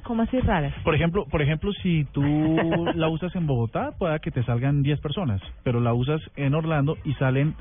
[0.04, 0.74] ¿Cómo así raras?
[0.84, 2.22] Por ejemplo, por ejemplo, si tú
[2.96, 6.96] la usas en Bogotá, pueda que te salgan 10 personas, pero la usas en Orlando
[7.04, 7.56] y salen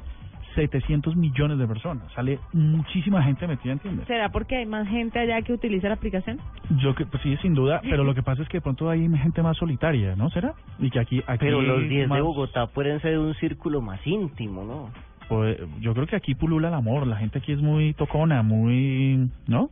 [0.55, 2.11] 700 millones de personas.
[2.13, 4.07] Sale muchísima gente metida en Tinder.
[4.07, 6.39] ¿Será porque hay más gente allá que utiliza la aplicación?
[6.79, 9.09] Yo que pues sí, sin duda, pero lo que pasa es que de pronto hay
[9.19, 10.31] gente más solitaria, ¿no?
[10.31, 10.55] ¿Será?
[10.79, 13.81] Y que aquí, aquí Pero los 10 más- de Bogotá pueden ser de un círculo
[13.81, 14.91] más íntimo, ¿no?
[15.29, 17.07] pues, yo creo que aquí pulula el amor.
[17.07, 19.71] La gente aquí es muy tocona, muy, ¿no?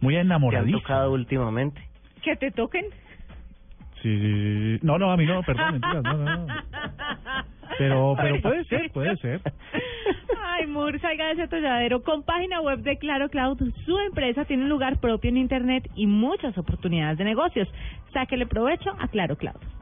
[0.00, 1.80] Muy ¿Te han tocado últimamente?
[2.22, 2.84] ¿Que te toquen?
[4.00, 4.86] Sí, sí, sí.
[4.86, 6.46] No, no, a mí no, perdón, mentiras, no, no, no.
[7.78, 9.40] Pero, pero puede ser, puede ser.
[10.44, 12.02] Ay, Mur, salga de ese atolladero.
[12.02, 16.06] Con página web de Claro Cloud, su empresa tiene un lugar propio en Internet y
[16.06, 17.68] muchas oportunidades de negocios.
[18.12, 19.81] Sáquele provecho a Claro Cloud.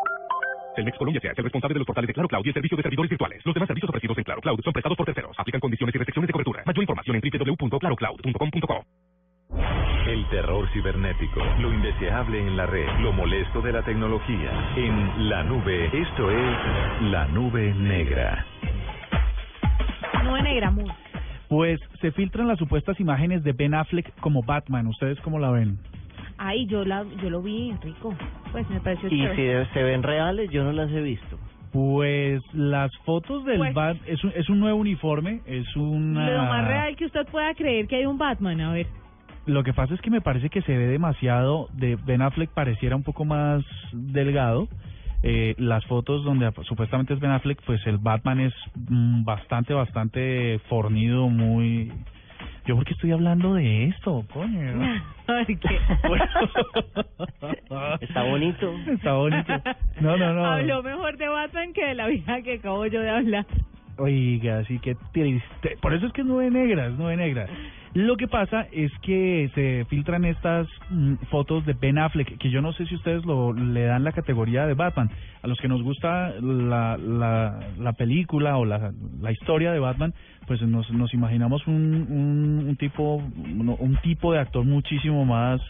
[0.75, 2.83] Telmex Colombia se hace responsable de los portales de Claro Cloud y el servicio de
[2.83, 3.45] servidores virtuales.
[3.45, 5.35] Los demás servicios ofrecidos en Claro Cloud son prestados por terceros.
[5.37, 6.63] Aplican condiciones y restricciones de cobertura.
[6.65, 8.85] Mayor información en www.clarocloud.com.co.
[10.07, 14.73] El terror cibernético, lo indeseable en la red, lo molesto de la tecnología.
[14.75, 16.57] En la nube, esto es
[17.11, 18.45] la nube negra.
[20.23, 20.73] Nube negra.
[21.49, 24.87] Pues se filtran las supuestas imágenes de Ben Affleck como Batman.
[24.87, 25.77] ¿Ustedes cómo la ven?
[26.43, 28.15] Ay, yo, la, yo lo vi, rico.
[28.51, 29.65] Pues me pareció Y chévere.
[29.67, 31.37] si se ven reales, yo no las he visto.
[31.71, 36.43] Pues las fotos del Pues- Bat es un, es un nuevo uniforme, es una Lo
[36.43, 38.87] más real que usted pueda creer que hay un Batman, a ver.
[39.45, 42.95] Lo que pasa es que me parece que se ve demasiado de Ben Affleck pareciera
[42.95, 43.63] un poco más
[43.93, 44.67] delgado.
[45.23, 48.53] Eh, las fotos donde supuestamente es Ben Affleck, pues el Batman es
[48.89, 51.91] mm, bastante, bastante fornido, muy...
[52.65, 55.01] Yo porque estoy hablando de esto, coño.
[58.01, 58.73] Está bonito.
[58.87, 59.53] Está bonito.
[59.99, 60.45] No, no, no.
[60.45, 63.45] Habló mejor de Batman que de la vieja que acabo yo de hablar.
[64.01, 65.77] Oiga, así que triste.
[65.79, 67.45] Por eso es que es nube negra, es nube negra.
[67.93, 72.61] Lo que pasa es que se filtran estas mm, fotos de Ben Affleck, que yo
[72.61, 75.11] no sé si ustedes lo, le dan la categoría de Batman.
[75.43, 78.91] A los que nos gusta la, la, la película o la,
[79.21, 80.15] la historia de Batman,
[80.47, 85.61] pues nos, nos imaginamos un, un, un tipo un, tipo de actor muchísimo más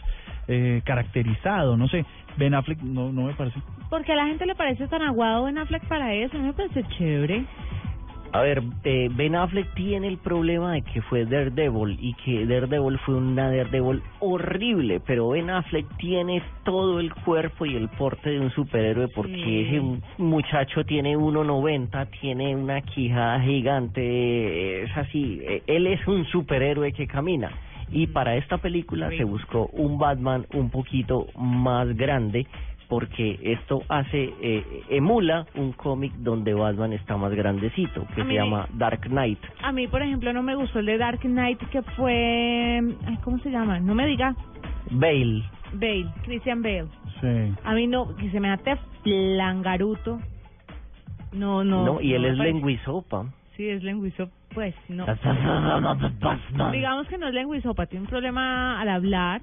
[0.48, 1.76] eh, caracterizado.
[1.76, 2.06] No sé,
[2.38, 3.60] Ben Affleck no, no me parece.
[3.90, 6.36] Porque a la gente le parece tan aguado Ben Affleck para eso.
[6.36, 7.44] A mí me parece chévere.
[8.34, 12.98] A ver, eh, Ben Affleck tiene el problema de que fue Daredevil y que Daredevil
[13.00, 18.40] fue una Daredevil horrible, pero Ben Affleck tiene todo el cuerpo y el porte de
[18.40, 19.66] un superhéroe porque Sí.
[19.66, 19.82] ese
[20.16, 27.06] muchacho tiene 1.90, tiene una quijada gigante, es así, eh, él es un superhéroe que
[27.06, 27.50] camina.
[27.94, 32.46] Y para esta película se buscó un Batman un poquito más grande
[32.92, 38.24] porque esto hace eh, emula un cómic donde Batman está más grandecito que A se
[38.24, 39.38] mí- llama Dark Knight.
[39.62, 42.82] A mí, por ejemplo, no me gustó el de Dark Knight que fue...
[43.06, 43.80] Ay, ¿Cómo se llama?
[43.80, 44.36] No me diga.
[44.90, 45.42] Bale.
[45.72, 46.88] Bale, Christian Bale.
[47.22, 47.54] Sí.
[47.64, 50.20] A mí no, que se me hace langaruto.
[51.32, 51.86] No, no.
[51.86, 53.24] No, y él no es lenguisopa.
[53.56, 55.06] Sí, es lenguizo, pues no.
[56.72, 59.40] Digamos que no es lenguisopa, tiene un problema al hablar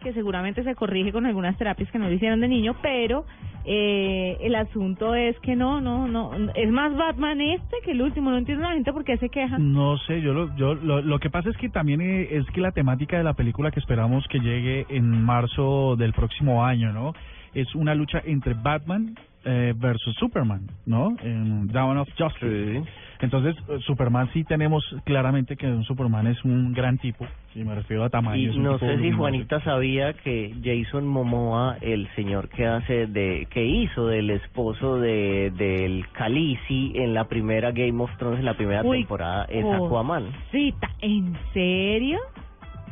[0.00, 3.24] que seguramente se corrige con algunas terapias que no le hicieron de niño, pero
[3.64, 8.30] eh, el asunto es que no, no, no, es más Batman este que el último,
[8.30, 9.58] no entiendo la gente por qué se queja.
[9.58, 12.60] No sé, yo lo, yo lo, lo que pasa es que también eh, es que
[12.60, 17.12] la temática de la película que esperamos que llegue en marzo del próximo año, ¿no?
[17.54, 21.16] Es una lucha entre Batman eh, versus Superman, ¿no?
[21.22, 22.82] En Dawn of Justice.
[23.20, 27.74] Entonces, eh, Superman sí tenemos claramente que un Superman es un gran tipo, y me
[27.74, 28.40] refiero a tamaño.
[28.40, 29.10] Y es un no tipo sé si.
[29.10, 35.52] Juanita sabía que Jason Momoa, el señor que hace de que hizo del esposo de
[35.56, 39.86] del Khaleesi en la primera Game of Thrones en la primera Uy, temporada es oh.
[39.86, 40.30] Aquaman.
[40.52, 42.18] Cita, ¿en serio?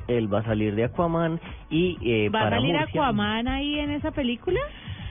[0.09, 3.79] Él va a salir de Aquaman y eh, ¿Va a para salir Murcia, Aquaman ahí
[3.79, 4.61] en esa película?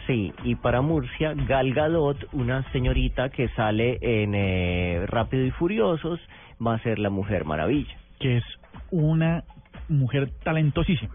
[0.08, 6.20] Sí, y para Murcia, Gal Gadot, una señorita que sale en eh, Rápido y Furiosos,
[6.66, 7.96] va a ser la Mujer Maravilla.
[8.20, 8.44] Que es
[8.92, 9.44] una
[9.90, 11.14] mujer talentosísima.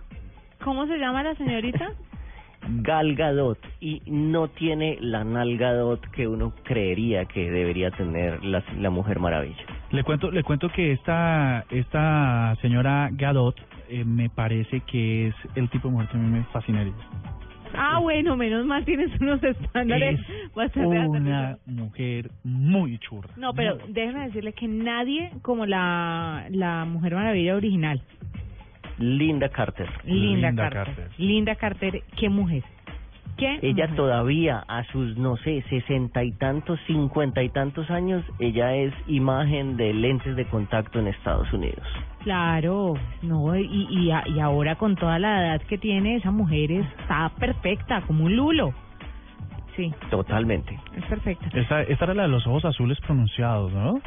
[0.64, 1.92] ¿Cómo se llama la señorita?
[2.82, 8.90] Gal Gadot y no tiene la nalgadot que uno creería que debería tener la, la
[8.90, 9.64] Mujer Maravilla.
[9.90, 13.56] Le cuento, le cuento que esta, esta señora Gadot
[13.88, 16.92] eh, me parece que es el tipo de mujer que a mí me fascinaría.
[17.74, 23.30] Ah, bueno, menos mal tienes unos estándares Es bastante una mujer muy churra.
[23.36, 28.00] No, pero déjeme decirle que nadie como la, la Mujer Maravilla original.
[28.98, 29.88] Linda Carter.
[30.04, 31.08] Linda, Carter.
[31.16, 32.62] Linda Carter, qué mujer.
[33.38, 33.96] ¿Qué Ella mujer?
[33.96, 39.78] todavía a sus, no sé, sesenta y tantos, cincuenta y tantos años, ella es imagen
[39.78, 41.86] de lentes de contacto en Estados Unidos.
[42.22, 46.70] Claro, no, y, y, a- y ahora con toda la edad que tiene, esa mujer
[46.70, 48.74] está perfecta, como un lulo.
[49.76, 50.78] Sí, Totalmente.
[50.96, 51.46] es perfecta.
[51.54, 54.00] Esta, esta era la de los ojos azules pronunciados, ¿no?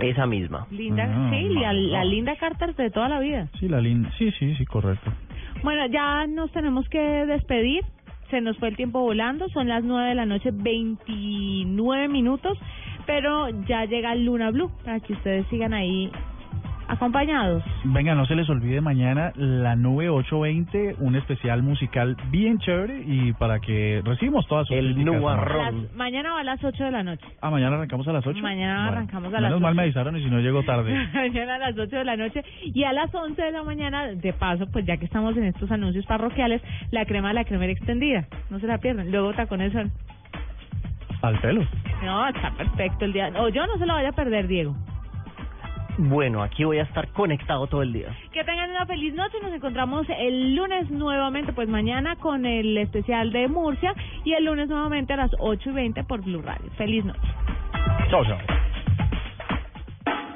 [0.00, 0.66] Esa misma.
[0.70, 2.10] Linda, Ah, sí, la, la no.
[2.10, 3.48] Linda Carter de toda la vida.
[3.58, 4.10] Sí, la linda.
[4.18, 5.10] Sí, sí, sí, correcto.
[5.62, 7.82] Bueno, ya nos tenemos que despedir.
[8.30, 9.48] Se nos fue el tiempo volando.
[9.48, 12.58] Son las 9 de la noche, 29 minutos.
[13.06, 16.10] Pero ya llega Luna Blue para que ustedes sigan ahí
[16.88, 17.62] acompañados.
[17.84, 23.32] Venga, no se les olvide mañana la nube 820, un especial musical bien chévere y
[23.34, 27.24] para que recibimos todas sus El las- mañana va a las 8 de la noche.
[27.40, 28.38] Ah, mañana arrancamos a las 8.
[28.40, 29.76] Mañana arrancamos a las Menos mal ocho.
[29.76, 30.92] me avisaron y si no llego tarde.
[31.14, 34.32] mañana a las 8 de la noche y a las 11 de la mañana, de
[34.32, 38.26] paso, pues ya que estamos en estos anuncios parroquiales, la crema de la cremera extendida.
[38.50, 39.10] No se la pierdan.
[39.10, 39.90] Luego tacones son.
[41.22, 41.64] Al pelo.
[42.04, 43.30] No, está perfecto el día.
[43.38, 44.76] O yo no se lo vaya a perder, Diego.
[45.98, 48.14] Bueno, aquí voy a estar conectado todo el día.
[48.32, 49.38] Que tengan una feliz noche.
[49.42, 53.94] Nos encontramos el lunes nuevamente, pues mañana con el especial de Murcia
[54.24, 56.70] y el lunes nuevamente a las 8 y 20 por Blue Radio.
[56.76, 57.20] Feliz noche.
[58.10, 58.38] Chao, chao.